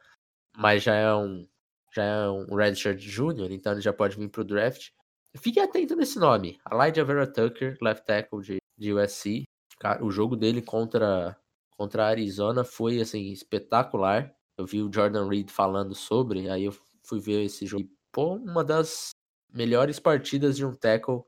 [0.56, 1.46] mas já é um
[1.94, 4.90] já é um redshirt júnior, então ele já pode vir pro draft.
[5.38, 9.44] Fique atento nesse nome, Elijah Vera Tucker, left tackle de, de USC.
[9.82, 11.36] Cara, o jogo dele contra
[11.76, 14.32] contra a Arizona foi assim espetacular.
[14.56, 17.82] Eu vi o Jordan Reed falando sobre, aí eu fui ver esse jogo.
[17.82, 19.08] E, Pô, uma das
[19.52, 21.22] melhores partidas de um tackle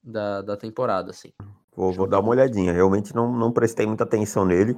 [0.00, 1.32] da, da temporada, assim.
[1.74, 2.72] Vou, vou dar uma olhadinha.
[2.72, 4.76] Realmente não, não prestei muita atenção nele,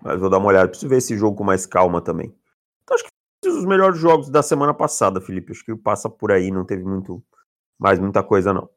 [0.00, 0.68] mas vou dar uma olhada.
[0.68, 2.34] Preciso ver esse jogo com mais calma também.
[2.82, 3.10] Então, acho que
[3.44, 5.52] esses os melhores jogos da semana passada, Felipe.
[5.52, 7.22] Acho que passa por aí, não teve muito
[7.78, 8.70] mais muita coisa, não.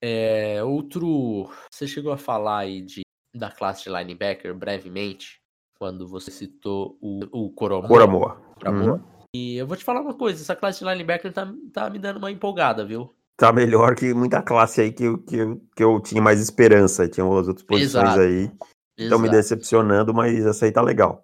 [0.00, 1.50] É, outro.
[1.70, 3.05] Você chegou a falar aí de,
[3.36, 5.40] da classe de linebacker brevemente,
[5.78, 7.88] quando você citou o, o Coromoa.
[7.88, 8.40] Coramoa.
[8.66, 9.00] Uhum.
[9.34, 12.16] E eu vou te falar uma coisa: essa classe de linebacker tá, tá me dando
[12.16, 13.14] uma empolgada, viu?
[13.36, 17.06] Tá melhor que muita classe aí que, eu- que, eu, que eu tinha mais esperança.
[17.06, 18.20] Tinha as outras posições Exato.
[18.20, 18.50] aí.
[18.96, 21.22] Estão me decepcionando, mas essa aí tá legal.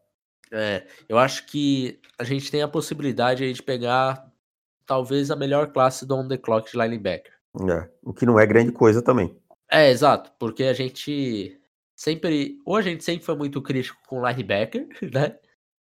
[0.50, 4.30] É, eu acho que a gente tem a possibilidade aí de pegar
[4.84, 7.32] talvez a melhor classe do on the clock de linebacker.
[7.66, 9.34] É, o que não é grande coisa também.
[9.70, 11.58] É, exato, porque a gente
[12.02, 12.58] sempre.
[12.64, 15.38] Ou a gente sempre foi muito crítico com o linebacker, né?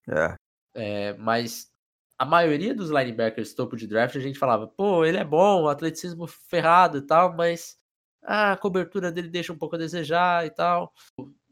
[0.07, 0.35] É.
[0.73, 1.71] É, mas
[2.17, 6.27] a maioria dos linebackers topo de draft a gente falava, pô, ele é bom, atleticismo
[6.27, 7.77] ferrado e tal, mas
[8.23, 10.93] a cobertura dele deixa um pouco a desejar e tal.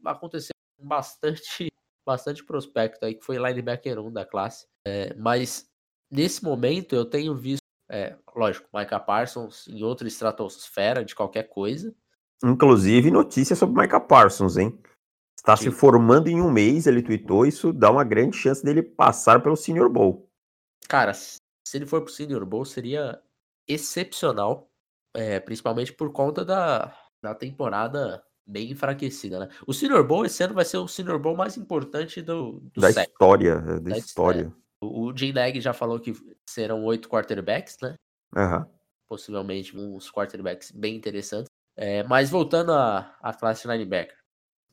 [0.04, 1.68] Aconteceu bastante,
[2.06, 4.66] bastante prospecto aí que foi linebacker 1 da classe.
[4.86, 5.68] É, mas
[6.10, 11.94] nesse momento eu tenho visto, é, lógico, Micah Parsons em outra estratosfera de qualquer coisa.
[12.42, 14.78] Inclusive, notícia sobre Micah Parsons, hein?
[15.36, 15.64] Está Sim.
[15.64, 19.56] se formando em um mês, ele tweetou, isso dá uma grande chance dele passar pelo
[19.56, 20.28] Senior Bowl.
[20.86, 21.38] Cara, se
[21.74, 23.20] ele for pro Senior Bowl, seria
[23.66, 24.70] excepcional,
[25.14, 29.48] é, principalmente por conta da, da temporada bem enfraquecida, né?
[29.66, 32.92] O Senior Bowl esse ano vai ser o Senior Bowl mais importante do, do da
[32.92, 33.12] século.
[33.12, 34.52] história, é, da, da história.
[34.82, 36.12] O Jim Nag já falou que
[36.48, 37.94] serão oito quarterbacks, né?
[38.34, 38.66] Uhum.
[39.08, 41.50] Possivelmente uns quarterbacks bem interessantes.
[41.82, 44.14] É, mas voltando à, à classe linebacker.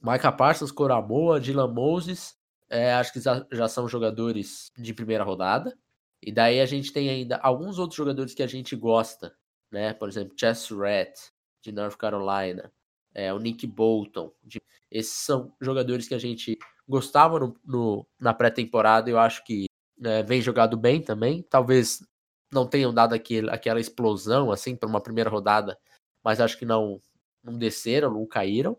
[0.02, 2.38] Micah Parsons, Coramoa, Dylan Moses,
[2.70, 5.74] é, acho que já, já são jogadores de primeira rodada.
[6.22, 9.34] E daí a gente tem ainda alguns outros jogadores que a gente gosta,
[9.72, 9.94] né?
[9.94, 11.18] Por exemplo, Chess Rat,
[11.62, 12.70] de North Carolina,
[13.14, 14.34] é, o Nick Bolton.
[14.44, 14.62] De...
[14.92, 19.10] Esses são jogadores que a gente gostava no, no na pré-temporada.
[19.10, 19.68] Eu acho que
[20.04, 21.42] é, vem jogado bem também.
[21.50, 22.06] Talvez
[22.52, 25.78] não tenham dado aquele, aquela explosão assim para uma primeira rodada,
[26.24, 27.02] mas acho que não,
[27.44, 28.78] não desceram, não caíram.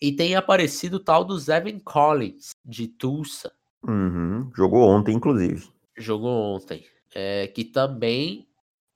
[0.00, 3.52] E tem aparecido o tal do Zevin Collins, de Tulsa.
[3.86, 5.68] Uhum, jogou ontem, inclusive.
[5.96, 6.84] Jogou ontem.
[7.14, 8.48] É, que também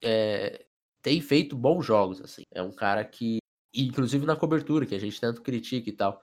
[0.03, 0.65] é,
[1.03, 2.43] tem feito bons jogos, assim.
[2.53, 3.39] É um cara que,
[3.73, 6.21] inclusive na cobertura, que a gente tanto critica e tal,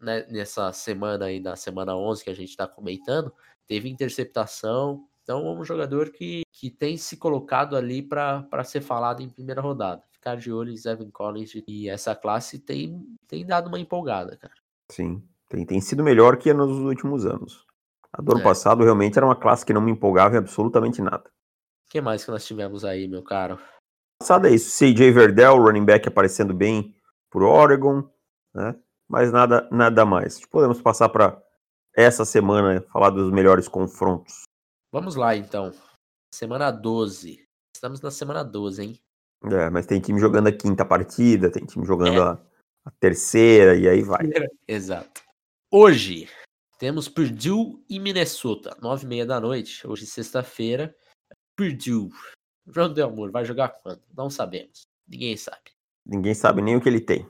[0.00, 3.32] né, nessa semana aí, na semana 11 que a gente tá comentando,
[3.66, 5.06] teve interceptação.
[5.22, 9.60] Então é um jogador que, que tem se colocado ali para ser falado em primeira
[9.60, 10.02] rodada.
[10.26, 14.54] Ficar de olho em Evan Collins e essa classe tem, tem dado uma empolgada, cara.
[14.90, 17.64] Sim, tem, tem sido melhor que nos últimos anos.
[18.12, 18.42] A do ano é.
[18.42, 21.30] passado realmente era uma classe que não me empolgava em absolutamente nada.
[21.86, 23.56] O que mais que nós tivemos aí, meu caro?
[24.20, 26.92] Passado é isso, CJ Verdell, running back aparecendo bem
[27.30, 28.02] por Oregon,
[28.52, 28.74] né?
[29.08, 30.44] Mas nada, nada mais.
[30.46, 31.40] Podemos passar para
[31.94, 34.42] essa semana falar dos melhores confrontos.
[34.90, 35.70] Vamos lá, então.
[36.34, 37.46] Semana 12.
[37.72, 39.00] Estamos na semana 12, hein?
[39.52, 42.22] É, mas tem time jogando a quinta partida, tem time jogando é.
[42.22, 42.38] a,
[42.84, 44.28] a, terceira, e aí vai.
[44.66, 45.22] Exato.
[45.70, 46.28] Hoje
[46.78, 49.86] temos Purdue e Minnesota, nove e meia da noite.
[49.86, 50.94] Hoje, sexta-feira.
[51.56, 52.10] Purdue.
[52.66, 54.02] João Delmore vai jogar quando?
[54.16, 54.82] Não sabemos.
[55.06, 55.70] Ninguém sabe.
[56.04, 57.26] Ninguém sabe nem o que ele tem.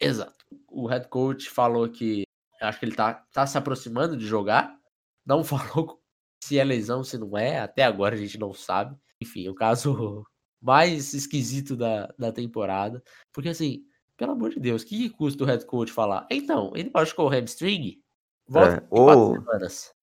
[0.00, 0.44] Exato.
[0.68, 2.24] O head coach falou que
[2.62, 4.78] Acho que ele tá, tá se aproximando de jogar.
[5.26, 6.00] Não falou
[6.42, 7.58] se é lesão, se não é.
[7.58, 8.96] Até agora a gente não sabe.
[9.20, 10.24] Enfim, o caso
[10.62, 13.02] mais esquisito da, da temporada.
[13.32, 13.82] Porque assim,
[14.16, 16.26] pelo amor de Deus, que, que custa o head coach falar?
[16.30, 18.00] Então, ele machucou o hamstring?
[18.48, 19.36] Volta é, ou,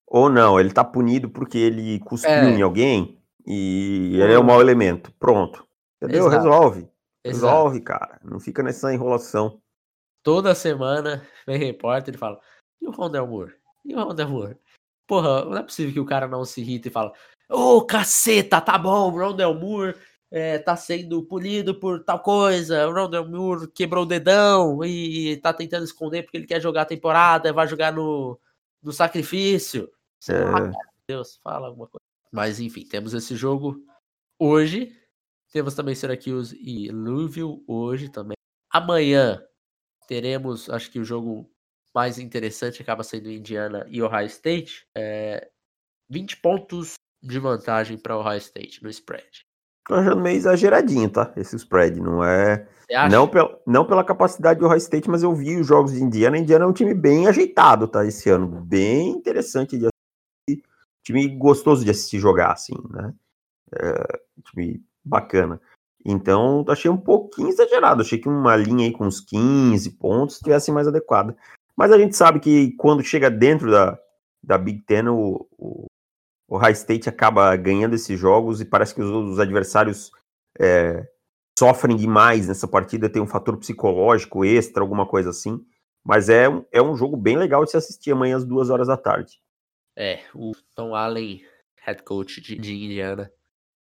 [0.07, 2.49] ou não, ele tá punido porque ele cuspiu é.
[2.49, 5.11] em alguém e ele é um mau elemento.
[5.19, 5.65] Pronto.
[6.01, 6.27] Entendeu?
[6.27, 6.43] Exato.
[6.43, 6.89] Resolve.
[7.25, 7.85] Resolve, Exato.
[7.85, 8.19] cara.
[8.23, 9.61] Não fica nessa enrolação.
[10.23, 12.39] Toda semana vem repórter e fala:
[12.81, 13.53] e o Rondel Moore?
[13.85, 14.57] E o Rondel Moore?
[15.07, 17.11] Porra, não é possível que o cara não se irrita e fala:
[17.49, 19.95] Ô oh, caceta, tá bom, Rondel Moore
[20.31, 22.87] é, tá sendo punido por tal coisa.
[22.87, 26.85] O Rondel Moore quebrou o dedão e tá tentando esconder porque ele quer jogar a
[26.85, 28.39] temporada, vai jogar no,
[28.81, 29.91] no sacrifício.
[30.27, 30.43] É.
[30.43, 30.71] lá,
[31.07, 32.03] Deus, fala alguma coisa.
[32.31, 33.83] Mas enfim, temos esse jogo
[34.37, 34.95] hoje.
[35.51, 38.35] Temos também Syracuse e Louisville hoje também.
[38.69, 39.43] Amanhã
[40.07, 41.49] teremos, acho que o jogo
[41.93, 44.87] mais interessante acaba sendo Indiana e Ohio State.
[44.95, 45.49] É,
[46.07, 49.48] 20 pontos de vantagem para Ohio State no spread.
[49.89, 51.33] Tô achando meio exageradinho, tá?
[51.35, 51.99] Esse spread.
[51.99, 52.67] Não é.
[53.09, 56.37] Não, pel, não pela capacidade do Ohio State, mas eu vi os jogos de Indiana.
[56.37, 58.05] Indiana é um time bem ajeitado, tá?
[58.05, 58.47] Esse ano.
[58.47, 60.63] Bem interessante de assistir.
[61.03, 63.11] Time gostoso de assistir jogar, assim, né?
[63.73, 64.19] É,
[64.51, 65.59] time bacana.
[66.05, 68.03] Então, achei um pouquinho exagerado.
[68.03, 71.35] Achei que uma linha aí com uns 15 pontos tivesse mais adequada.
[71.75, 73.97] Mas a gente sabe que quando chega dentro da,
[74.43, 75.87] da Big Ten, o, o,
[76.49, 80.11] o High State acaba ganhando esses jogos e parece que os, os adversários
[80.59, 81.07] é,
[81.57, 85.63] sofrem demais nessa partida, tem um fator psicológico extra, alguma coisa assim.
[86.03, 88.97] Mas é, é um jogo bem legal de se assistir amanhã às duas horas da
[88.97, 89.39] tarde.
[89.95, 91.45] É, o Tom Allen,
[91.81, 93.31] head coach de, de Indiana,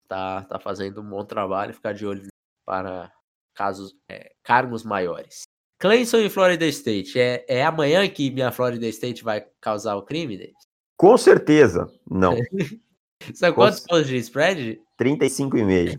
[0.07, 2.27] tá, tá fazendo um bom trabalho, ficar de olho
[2.67, 3.11] para
[3.55, 5.43] casos, é, cargos maiores.
[5.79, 7.19] Clemson e Florida State.
[7.19, 10.53] É, é amanhã que minha Florida State vai causar o crime,
[10.99, 12.35] Com certeza, não.
[13.33, 14.81] São quantos pontos de spread?
[15.01, 15.97] 35,5.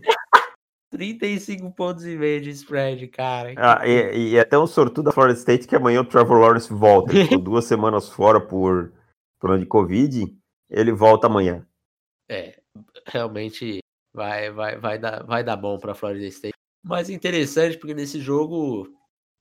[0.90, 3.54] 35 pontos e meio de spread, cara.
[3.56, 7.12] Ah, e, e é tão sortudo da Florida State que amanhã o Trevor Lawrence volta.
[7.12, 8.92] Ele ficou duas semanas fora por
[9.38, 10.36] problema de Covid.
[10.68, 11.66] Ele volta amanhã.
[12.28, 12.60] É,
[13.06, 13.78] realmente
[14.14, 16.54] vai, vai, vai, dar, vai dar bom para Florida State.
[16.84, 18.86] Mas interessante porque nesse jogo,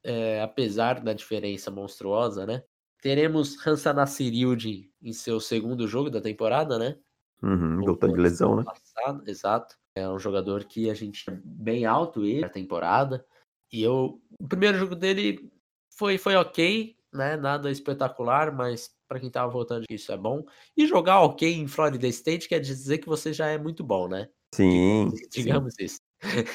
[0.04, 2.64] é, apesar da diferença monstruosa, né?
[3.02, 6.98] Teremos Hansa Nassirild em seu segundo jogo da temporada, né?
[7.42, 8.64] Uhum, voltando de lesão, né?
[8.64, 9.78] Passado, exato.
[9.96, 13.26] É um jogador que a gente bem alto ele na temporada.
[13.72, 15.50] E eu, o primeiro jogo dele
[15.96, 17.38] foi, foi ok, né?
[17.38, 20.44] Nada espetacular, mas para quem tava voltando isso é bom.
[20.76, 24.30] E jogar ok em Florida State quer dizer que você já é muito bom, né?
[24.54, 25.12] Sim.
[25.32, 25.86] Digamos sim.
[25.86, 26.00] isso.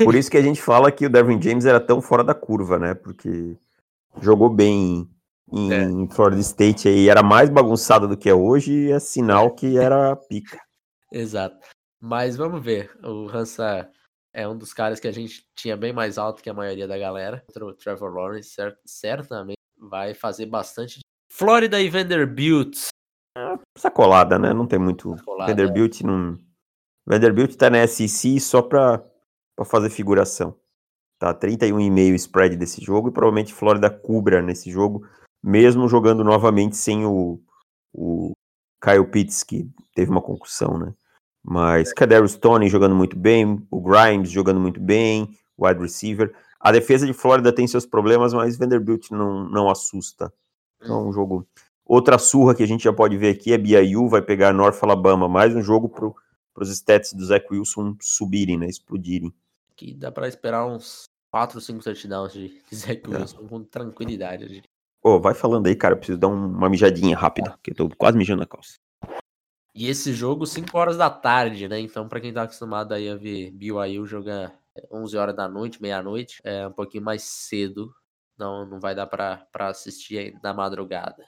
[0.04, 2.78] Por isso que a gente fala que o Devin James era tão fora da curva,
[2.78, 2.94] né?
[2.94, 3.56] Porque
[4.20, 5.08] jogou bem
[5.54, 6.14] em, é.
[6.14, 10.60] Florida State e era mais bagunçado do que é hoje, é sinal que era pica.
[11.12, 11.56] Exato.
[12.00, 12.90] Mas vamos ver.
[13.02, 13.88] O Hansa
[14.32, 16.98] é um dos caras que a gente tinha bem mais alto que a maioria da
[16.98, 17.42] galera.
[17.56, 20.98] O Trevor Lawrence certamente vai fazer bastante.
[21.30, 22.88] Florida e Vanderbilt.
[23.36, 24.52] É, sacolada, né?
[24.52, 25.16] Não tem muito.
[25.16, 26.06] Sacolada, Vanderbilt é.
[26.06, 26.38] não.
[27.06, 29.04] Vanderbilt tá na SEC só pra,
[29.54, 30.58] pra fazer figuração.
[31.18, 35.06] Tá 31,5 spread desse jogo e provavelmente Florida cubra nesse jogo,
[35.44, 37.38] mesmo jogando novamente sem o,
[37.92, 38.32] o
[38.82, 40.94] Kyle Pitts, que teve uma concussão, né?
[41.42, 46.34] Mas Kadarius Tony jogando muito bem, o Grimes jogando muito bem, wide receiver.
[46.58, 50.32] A defesa de Flórida tem seus problemas, mas Vanderbilt não, não assusta.
[50.80, 51.12] Então, um uhum.
[51.12, 51.46] jogo.
[51.84, 55.28] Outra surra que a gente já pode ver aqui é BYU, vai pegar North Alabama.
[55.28, 58.66] Mais um jogo para os stats do Zach Wilson subirem, né?
[58.66, 59.30] Explodirem.
[59.76, 63.08] Que dá para esperar uns 4 ou 5 touchdowns de Zach é.
[63.08, 63.48] Wilson é.
[63.48, 64.64] com tranquilidade.
[65.06, 65.92] Ô, oh, vai falando aí, cara.
[65.92, 68.78] Eu preciso dar uma mijadinha rápida, porque eu tô quase mijando na calça.
[69.74, 71.78] E esse jogo, 5 horas da tarde, né?
[71.78, 74.58] Então, para quem tá acostumado aí a ver BYU jogar
[74.90, 77.92] 11 horas da noite, meia-noite, é um pouquinho mais cedo.
[78.38, 81.22] Não, não vai dar para assistir na madrugada.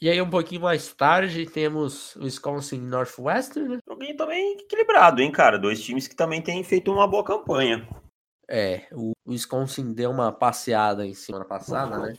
[0.00, 3.78] E aí, um pouquinho mais tarde, temos o Wisconsin Northwestern, né?
[3.88, 5.60] Joguinho também equilibrado, hein, cara?
[5.60, 7.88] Dois times que também têm feito uma boa campanha.
[8.48, 12.14] É, o Wisconsin deu uma passeada em semana passada, né?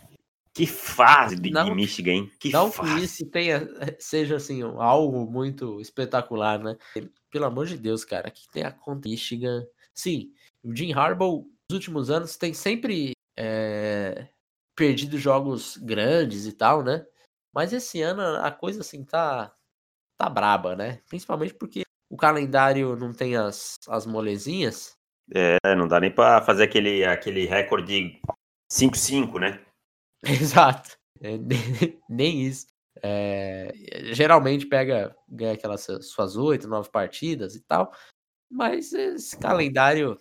[0.53, 2.31] Que fase de, não, Michigan, hein?
[2.39, 2.93] Que não fase.
[2.93, 6.77] que isso tenha, seja assim, algo muito espetacular, né?
[7.31, 9.65] Pelo amor de Deus, cara, que tem a conta Michigan.
[9.95, 10.31] Sim,
[10.63, 14.27] o Jim Harbaugh, nos últimos anos, tem sempre é,
[14.75, 17.03] perdido jogos grandes e tal, né?
[17.51, 19.51] Mas esse ano a coisa assim tá,
[20.17, 21.01] tá braba, né?
[21.07, 24.95] Principalmente porque o calendário não tem as, as molezinhas.
[25.33, 28.21] É, não dá nem pra fazer aquele, aquele recorde
[28.71, 29.59] 5-5, né?
[30.41, 30.97] Exato.
[31.21, 31.37] É,
[32.09, 32.67] nem isso.
[33.01, 33.73] É,
[34.13, 37.91] geralmente pega, ganha aquelas suas oito, nove partidas e tal,
[38.49, 40.17] mas esse calendário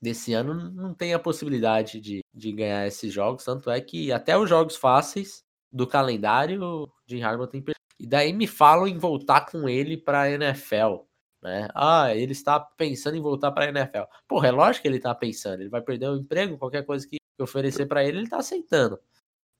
[0.00, 4.36] desse ano não tem a possibilidade de, de ganhar esses jogos, tanto é que até
[4.38, 7.64] os jogos fáceis do calendário, Jim Harbaugh tem
[7.98, 11.04] e daí me falam em voltar com ele para a NFL,
[11.42, 11.68] né?
[11.74, 14.04] Ah, ele está pensando em voltar para a NFL.
[14.28, 17.18] Porra, é lógico que ele está pensando, ele vai perder o emprego, qualquer coisa que
[17.40, 18.98] oferecer para ele, ele está aceitando.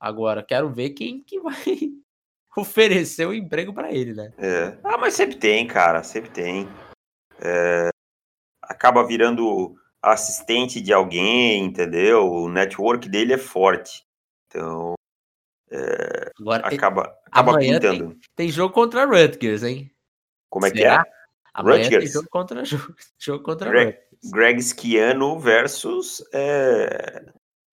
[0.05, 1.55] Agora, quero ver quem que vai
[2.55, 4.35] oferecer o um emprego para ele, né?
[4.37, 4.77] É.
[4.85, 6.69] Ah, mas sempre tem, cara, sempre tem.
[7.41, 7.89] É...
[8.61, 12.31] Acaba virando assistente de alguém, entendeu?
[12.31, 14.05] O network dele é forte.
[14.47, 14.93] Então,
[15.71, 16.31] é...
[16.39, 18.11] Agora, acaba, acaba pintando.
[18.11, 19.91] Tem, tem, jogo contra Rutgers, hein?
[20.51, 21.03] Como é Será?
[21.03, 21.13] que é?
[21.55, 22.05] Amanhã Rutgers.
[22.05, 22.63] tem jogo contra,
[23.19, 24.31] jogo contra Greg, Rutgers.
[24.31, 27.25] Greg Schiano versus, é...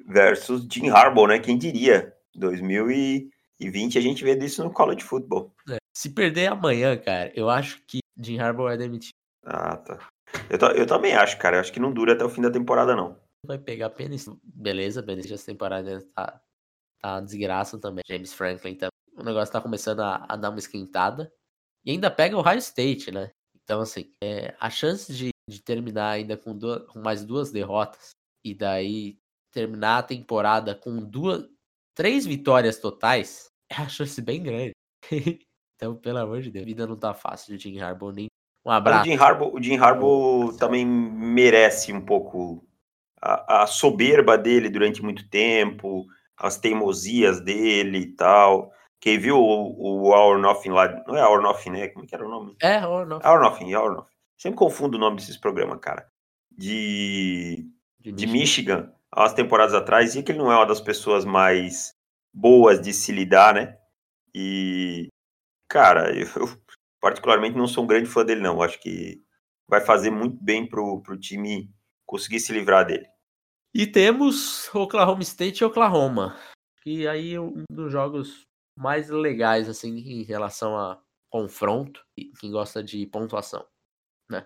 [0.07, 1.37] versus Jim Harbaugh, né?
[1.37, 2.15] Quem diria?
[2.35, 5.53] 2020 a gente vê disso no college football.
[5.69, 5.77] É.
[5.95, 9.11] Se perder amanhã, cara, eu acho que Jim Harbaugh vai demitir.
[9.43, 10.09] Ah, tá.
[10.49, 11.57] Eu, eu também acho, cara.
[11.57, 13.19] Eu acho que não dura até o fim da temporada, não.
[13.45, 14.25] Vai pegar apenas.
[14.43, 15.33] Beleza, beleza.
[15.33, 16.41] Essa temporada tá,
[17.01, 18.03] tá desgraça também.
[18.07, 18.91] James Franklin também.
[19.17, 21.31] O negócio tá começando a, a, dar uma esquentada.
[21.85, 23.31] E ainda pega o High State, né?
[23.63, 28.11] Então, assim, é, a chance de, de terminar ainda com, duas, com mais duas derrotas
[28.45, 29.17] e daí
[29.51, 31.47] terminar a temporada com duas,
[31.93, 34.71] três vitórias totais é a chance bem grande.
[35.75, 38.27] então, pelo amor de Deus, a vida não tá fácil de Jim Harbaugh nem.
[38.65, 39.01] Um abraço.
[39.01, 42.63] O Jim Harbaugh, o Jim Harbaugh também merece um pouco
[43.19, 46.05] a, a, soberba dele durante muito tempo,
[46.37, 48.71] as teimosias dele e tal.
[48.99, 51.87] Quem viu o, o Our Nothing lá, não é Our Nothing, né?
[51.87, 52.55] Como que era o nome?
[52.61, 53.27] É, Our Nothing.
[53.27, 54.11] Our Nothing, Our Nothing.
[54.37, 56.07] Sempre confundo o nome desses programas, cara.
[56.51, 57.67] De,
[57.99, 58.77] de, de Michigan.
[58.77, 61.93] Michigan umas temporadas atrás, e que ele não é uma das pessoas mais
[62.33, 63.77] boas de se lidar, né?
[64.33, 65.07] E,
[65.67, 66.25] cara, eu,
[67.01, 68.61] particularmente não sou um grande fã dele, não.
[68.61, 69.21] Acho que
[69.67, 71.73] vai fazer muito bem pro, pro time
[72.05, 73.07] conseguir se livrar dele.
[73.73, 76.37] E temos Oklahoma State e Oklahoma.
[76.81, 78.45] Que aí é um dos jogos
[78.77, 82.05] mais legais, assim, em relação a confronto.
[82.17, 83.65] E quem gosta de pontuação,
[84.29, 84.45] né?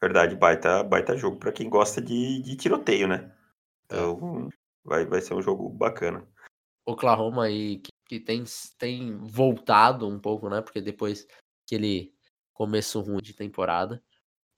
[0.00, 3.35] Verdade, baita, baita jogo para quem gosta de, de tiroteio, né?
[3.86, 4.48] Então,
[4.84, 6.26] vai, vai ser um jogo bacana.
[6.84, 8.44] Oklahoma aí que, que tem,
[8.78, 10.60] tem voltado um pouco, né?
[10.60, 11.26] Porque depois
[11.66, 12.14] que ele
[12.54, 14.02] começou ruim de temporada,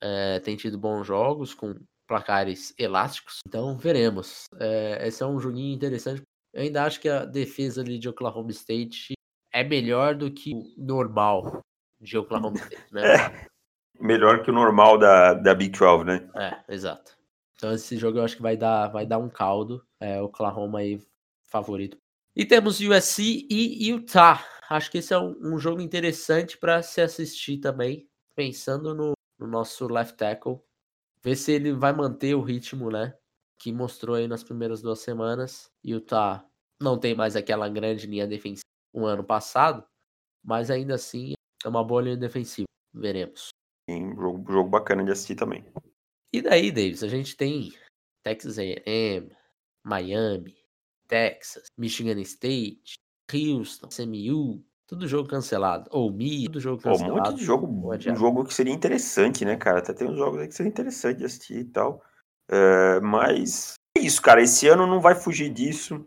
[0.01, 1.75] é, tem tido bons jogos com
[2.07, 3.39] placares elásticos.
[3.47, 4.45] Então veremos.
[4.59, 6.23] É, esse é um joguinho interessante.
[6.53, 9.13] Eu ainda acho que a defesa ali de Oklahoma State
[9.53, 11.61] é melhor do que o normal
[12.01, 13.15] de Oklahoma State, né?
[13.15, 13.47] É,
[14.01, 16.31] melhor que o normal da, da Big 12, né?
[16.37, 17.18] É, exato.
[17.59, 19.85] Então esse jogo eu acho que vai dar, vai dar um caldo.
[19.99, 21.03] É, Oklahoma aí
[21.43, 21.99] favorito.
[22.37, 24.47] E temos USC e Utah.
[24.71, 29.47] Acho que esse é um, um jogo interessante para se assistir também, pensando no, no
[29.47, 30.61] nosso left tackle
[31.21, 33.13] ver se ele vai manter o ritmo, né?
[33.59, 35.69] Que mostrou aí nas primeiras duas semanas.
[35.85, 36.45] O Tá
[36.81, 38.63] não tem mais aquela grande linha defensiva
[38.95, 39.85] um ano passado,
[40.45, 41.33] mas ainda assim
[41.65, 42.69] é uma boa linha defensiva.
[42.95, 43.49] Veremos.
[43.91, 45.65] Sim, jogo, jogo bacana de assistir também.
[46.33, 47.73] E daí, Davis, a gente tem
[48.23, 49.31] Texas A&M,
[49.85, 50.57] Miami,
[51.09, 52.99] Texas, Michigan State,
[53.33, 55.89] Houston, CMU, tudo jogo cancelado.
[55.91, 57.15] Ou Mi, tudo jogo cancelado.
[57.15, 59.79] Pô, um monte de jogo, um jogo que seria interessante, né, cara?
[59.79, 62.03] Até tem uns jogos aí que seria interessante de assistir e tal.
[62.51, 64.43] É, mas é isso, cara.
[64.43, 66.05] Esse ano não vai fugir disso.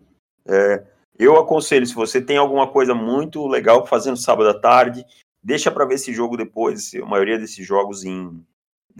[0.47, 0.85] É,
[1.17, 5.05] eu aconselho, se você tem alguma coisa muito legal fazendo sábado à tarde,
[5.43, 6.91] deixa para ver esse jogo depois.
[6.95, 8.43] A maioria desses jogos em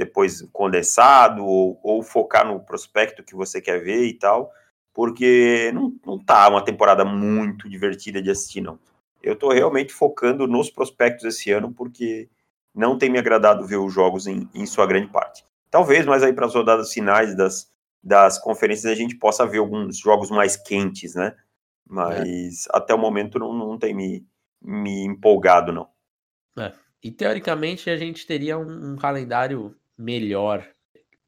[0.06, 4.52] depois condensado ou, ou, focar no prospecto que você quer ver e tal,
[4.94, 8.80] porque não, não tá uma temporada muito divertida de assistir, não
[9.24, 12.30] eu estou realmente focando nos prospectos esse ano, porque
[12.74, 15.46] não tem me agradado ver os jogos em, em sua grande parte.
[15.70, 17.72] Talvez, mas aí para as rodadas finais das,
[18.04, 21.36] das conferências a gente possa ver alguns jogos mais quentes, né?
[21.88, 22.78] Mas é.
[22.78, 24.26] até o momento não, não tem me,
[24.62, 25.88] me empolgado, não.
[26.58, 26.74] É.
[27.04, 30.68] E teoricamente a gente teria um, um, calendário melhor.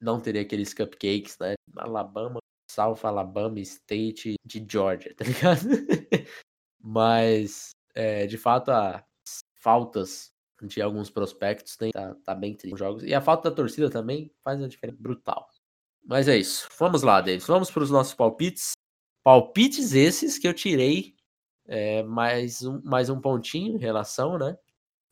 [0.02, 1.54] Não teria aqueles cupcakes, né?
[1.78, 5.62] Alabama, South Alabama State de Georgia, tá ligado?
[6.82, 13.04] Mas é, de fato, as faltas de alguns prospectos tem, tá, tá bem triste jogos.
[13.04, 15.48] E a falta da torcida também faz uma diferença brutal.
[16.06, 16.68] Mas é isso.
[16.78, 17.48] Vamos lá, Davis.
[17.48, 18.74] Vamos para os nossos palpites.
[19.24, 21.16] Palpites esses que eu tirei
[21.66, 24.58] é, mais, um, mais um pontinho em relação, né?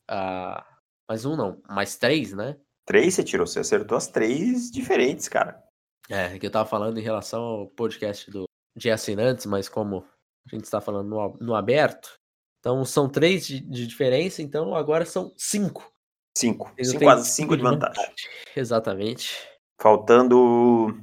[0.08, 0.66] A,
[1.08, 2.58] mais um não, mais três, né?
[2.84, 5.62] Três você tirou, você acertou as três diferentes, cara.
[6.10, 8.44] É, que eu tava falando em relação ao podcast do,
[8.76, 10.04] de assinantes, mas como
[10.46, 12.18] a gente está falando no, no aberto,
[12.58, 15.92] então são três de, de diferença, então agora são cinco.
[16.36, 16.72] Cinco.
[16.82, 17.94] cinco quase cinco, de vantagem.
[17.96, 18.28] vantagem.
[18.56, 19.36] Exatamente.
[19.80, 21.00] Faltando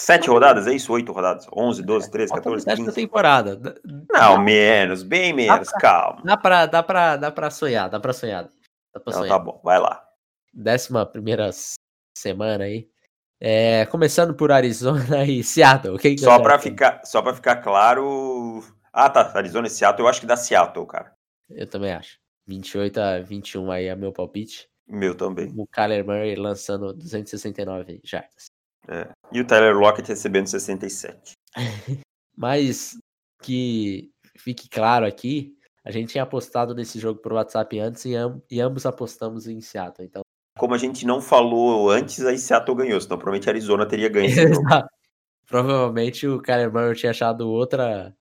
[0.00, 0.92] sete rodadas, é isso?
[0.92, 1.46] Oito rodadas?
[1.54, 2.86] Onze, doze, treze, quatorze, quinze.
[2.86, 3.74] da temporada.
[4.10, 6.22] Não, menos, bem menos, dá pra, calma.
[6.24, 8.48] Dá pra, dá, pra, dá pra sonhar, dá pra sonhar.
[8.94, 9.26] Dá pra sonhar.
[9.26, 10.06] Então tá bom, vai lá.
[10.52, 11.50] Décima primeira
[12.16, 12.88] semana aí.
[13.40, 15.98] É, começando por Arizona e Seattle.
[15.98, 19.32] Quem só para ficar, só para ficar claro, ah, tá.
[19.34, 21.14] Arizona e Seattle, eu acho que dá Seattle, cara.
[21.48, 22.18] Eu também acho.
[22.46, 24.68] 28 a 21 aí é meu palpite.
[24.86, 25.52] Meu também.
[25.56, 28.46] O Kyler Murray lançando 269 jardas.
[28.88, 29.08] É.
[29.30, 31.32] E o Tyler Lockett recebendo 67.
[32.36, 32.98] Mas
[33.42, 38.42] que fique claro aqui, a gente tinha apostado nesse jogo pro WhatsApp antes e, amb
[38.50, 40.06] e ambos apostamos em Seattle.
[40.06, 40.21] Então...
[40.72, 44.30] Como a gente não falou antes, aí Seattle ganhou, senão provavelmente Arizona teria ganho
[45.46, 48.16] Provavelmente o Kyler Murray tinha achado outra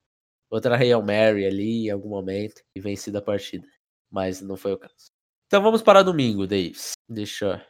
[0.50, 3.66] outra Hail Mary ali em algum momento e vencido a partida.
[4.12, 5.14] Mas não foi o caso.
[5.48, 6.92] Então vamos para domingo, Davis.
[7.08, 7.66] Deixa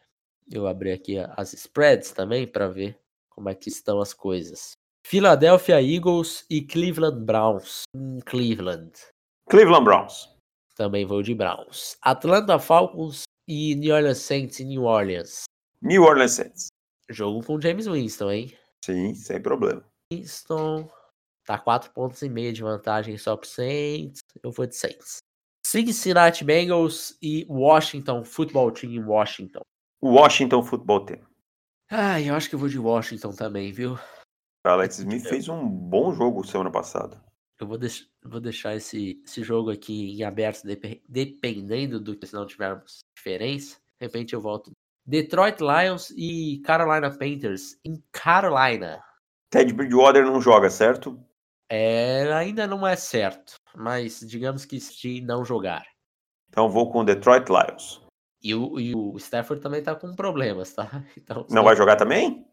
[0.51, 2.97] eu abrir aqui as spreads também para ver
[3.29, 4.71] como é que estão as coisas.
[5.05, 7.84] Philadelphia Eagles e Cleveland Browns.
[7.95, 8.93] Em Cleveland.
[9.47, 10.36] Cleveland Browns.
[10.75, 11.97] Também vou de Browns.
[12.01, 15.43] Atlanta Falcons e New Orleans Saints em New Orleans.
[15.81, 16.67] New Orleans Saints.
[17.09, 18.53] Jogo com James Winston, hein?
[18.83, 19.83] Sim, sem problema.
[20.11, 20.89] Winston
[21.45, 24.19] Tá 4 pontos e meio de vantagem só pro Saints.
[24.43, 25.17] Eu vou de Saints.
[25.65, 29.61] Cincinnati Bengals e Washington Football Team em Washington.
[30.01, 31.21] Washington Football Team.
[31.89, 33.97] Ah, eu acho que eu vou de Washington também, viu?
[34.65, 37.21] Alex Smith fez um bom jogo semana passada.
[37.62, 42.26] Eu vou, deix vou deixar esse, esse jogo aqui em aberto, dep dependendo do que
[42.26, 43.76] se não tivermos diferença.
[43.99, 44.72] De repente eu volto.
[45.05, 48.99] Detroit Lions e Carolina Panthers em Carolina.
[49.51, 51.24] Ted Bridgewater não joga, certo?
[51.70, 55.86] É, ainda não é certo, mas digamos que se não jogar.
[56.49, 58.01] Então vou com Detroit Lions.
[58.41, 60.89] E o, e o Stafford também tá com problemas, tá?
[61.16, 62.43] Então, Não vai jogar também?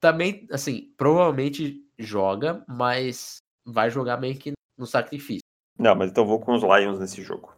[0.00, 5.42] Também, assim, provavelmente joga, mas vai jogar meio que no sacrifício.
[5.78, 7.54] Não, mas então vou com os Lions nesse jogo.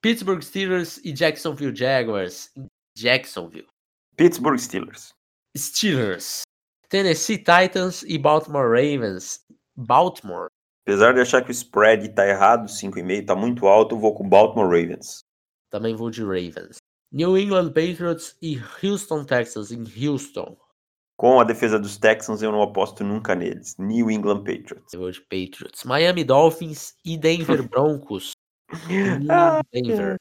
[0.00, 2.52] Pittsburgh Steelers e Jacksonville Jaguars.
[2.96, 3.66] Jacksonville.
[4.16, 5.10] Pittsburgh Steelers.
[5.56, 6.42] Steelers.
[6.88, 9.40] Tennessee Titans e Baltimore Ravens.
[9.76, 10.48] Baltimore.
[10.86, 14.66] Apesar de achar que o spread tá errado, 5,5 tá muito alto, vou com Baltimore
[14.66, 15.20] Ravens.
[15.70, 16.78] Também vou de Ravens.
[17.12, 20.56] New England Patriots e Houston Texans em Houston.
[21.18, 23.74] Com a defesa dos Texans, eu não aposto nunca neles.
[23.76, 24.94] New England Patriots.
[24.94, 25.82] Vou de Patriots.
[25.82, 28.30] Miami Dolphins e Denver Broncos.
[29.28, 30.16] Ah, Denver.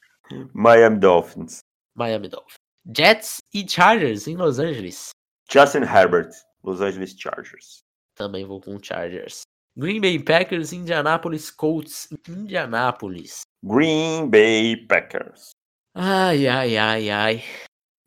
[0.56, 1.60] Miami Dolphins.
[1.96, 2.56] Miami Dolphins.
[2.96, 5.10] Jets e Chargers em Los Angeles.
[5.48, 6.32] Justin Herbert.
[6.64, 7.84] Los Angeles Chargers.
[8.16, 9.42] Também vou com Chargers.
[9.78, 13.42] Green Bay Packers e Indianapolis Colts em Indianapolis.
[13.64, 15.52] Green Bay Packers.
[15.94, 17.44] Ai, ai, ai, ai.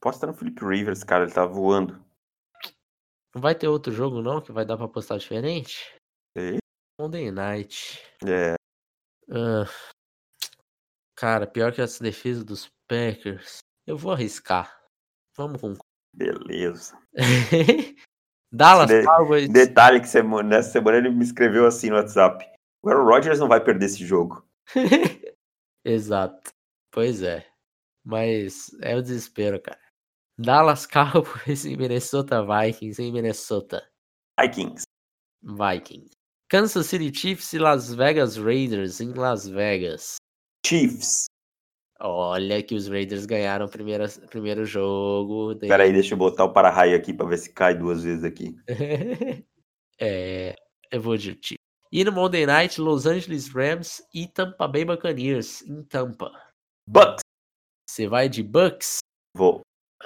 [0.00, 2.04] Posta no Felipe Rivers, cara, ele tá voando.
[3.34, 5.94] Não vai ter outro jogo não que vai dar pra postar diferente?
[6.36, 6.58] E?
[7.00, 8.02] Monday Night.
[8.26, 8.54] É,
[9.30, 9.64] Ah,
[11.16, 13.58] cara, pior que essa defesa dos Packers.
[13.86, 14.80] Eu vou arriscar.
[15.36, 15.74] Vamos com.
[16.14, 16.98] beleza.
[18.52, 19.48] Dallas De- Cowboys.
[19.48, 22.44] Detalhe que semana, nessa semana ele me escreveu assim no WhatsApp.
[22.82, 24.44] O Rodgers não vai perder esse jogo.
[25.84, 26.50] Exato.
[26.92, 27.46] Pois é.
[28.04, 29.80] Mas é o desespero, cara.
[30.40, 33.86] Dallas Cowboys e Minnesota Vikings em Minnesota.
[34.40, 34.84] Vikings.
[35.42, 36.10] Vikings.
[36.48, 40.16] Kansas City Chiefs e Las Vegas Raiders em Las Vegas.
[40.66, 41.26] Chiefs.
[42.02, 45.54] Olha que os Raiders ganharam o primeiro, primeiro jogo.
[45.54, 48.24] de- Pera aí, deixa eu botar o para-raio aqui pra ver se cai duas vezes
[48.24, 48.56] aqui.
[50.00, 50.56] é,
[50.90, 51.56] eu vou de Chiefs.
[51.92, 56.30] E no Monday Night, Los Angeles Rams e Tampa Bay Buccaneers em Tampa.
[56.88, 57.20] Bucks.
[57.88, 58.98] Você vai de Bucks?
[59.36, 59.60] Vou.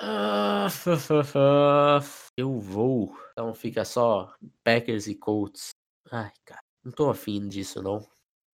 [2.36, 3.16] Eu vou.
[3.32, 4.32] Então fica só
[4.62, 5.70] Packers e Colts.
[6.11, 8.07] Ai, cara, não tô afim disso não.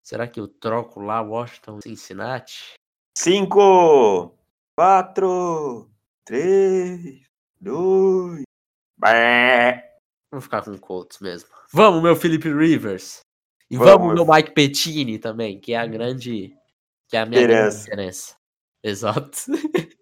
[0.02, 2.74] Será que eu troco lá Washington Cincinnati?
[3.18, 4.34] Cinco,
[4.78, 5.90] quatro,
[6.24, 7.26] três,
[7.60, 8.44] dois.
[8.96, 9.98] Bé.
[10.30, 11.48] Vou ficar com Colts mesmo.
[11.72, 13.20] Vamos, meu Felipe Rivers.
[13.70, 16.56] E Vamos, vamos, meu Mike Pettini também, que é a grande.
[17.08, 18.36] Que é a minha grande diferença.
[18.82, 19.38] Exato.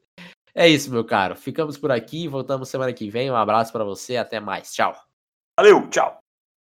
[0.55, 1.35] é isso, meu caro.
[1.37, 2.29] Ficamos por aqui.
[2.29, 3.31] Voltamos semana que vem.
[3.31, 4.17] Um abraço pra você.
[4.17, 4.73] Até mais.
[4.73, 4.95] Tchau.
[5.59, 6.24] Valeu, tchau.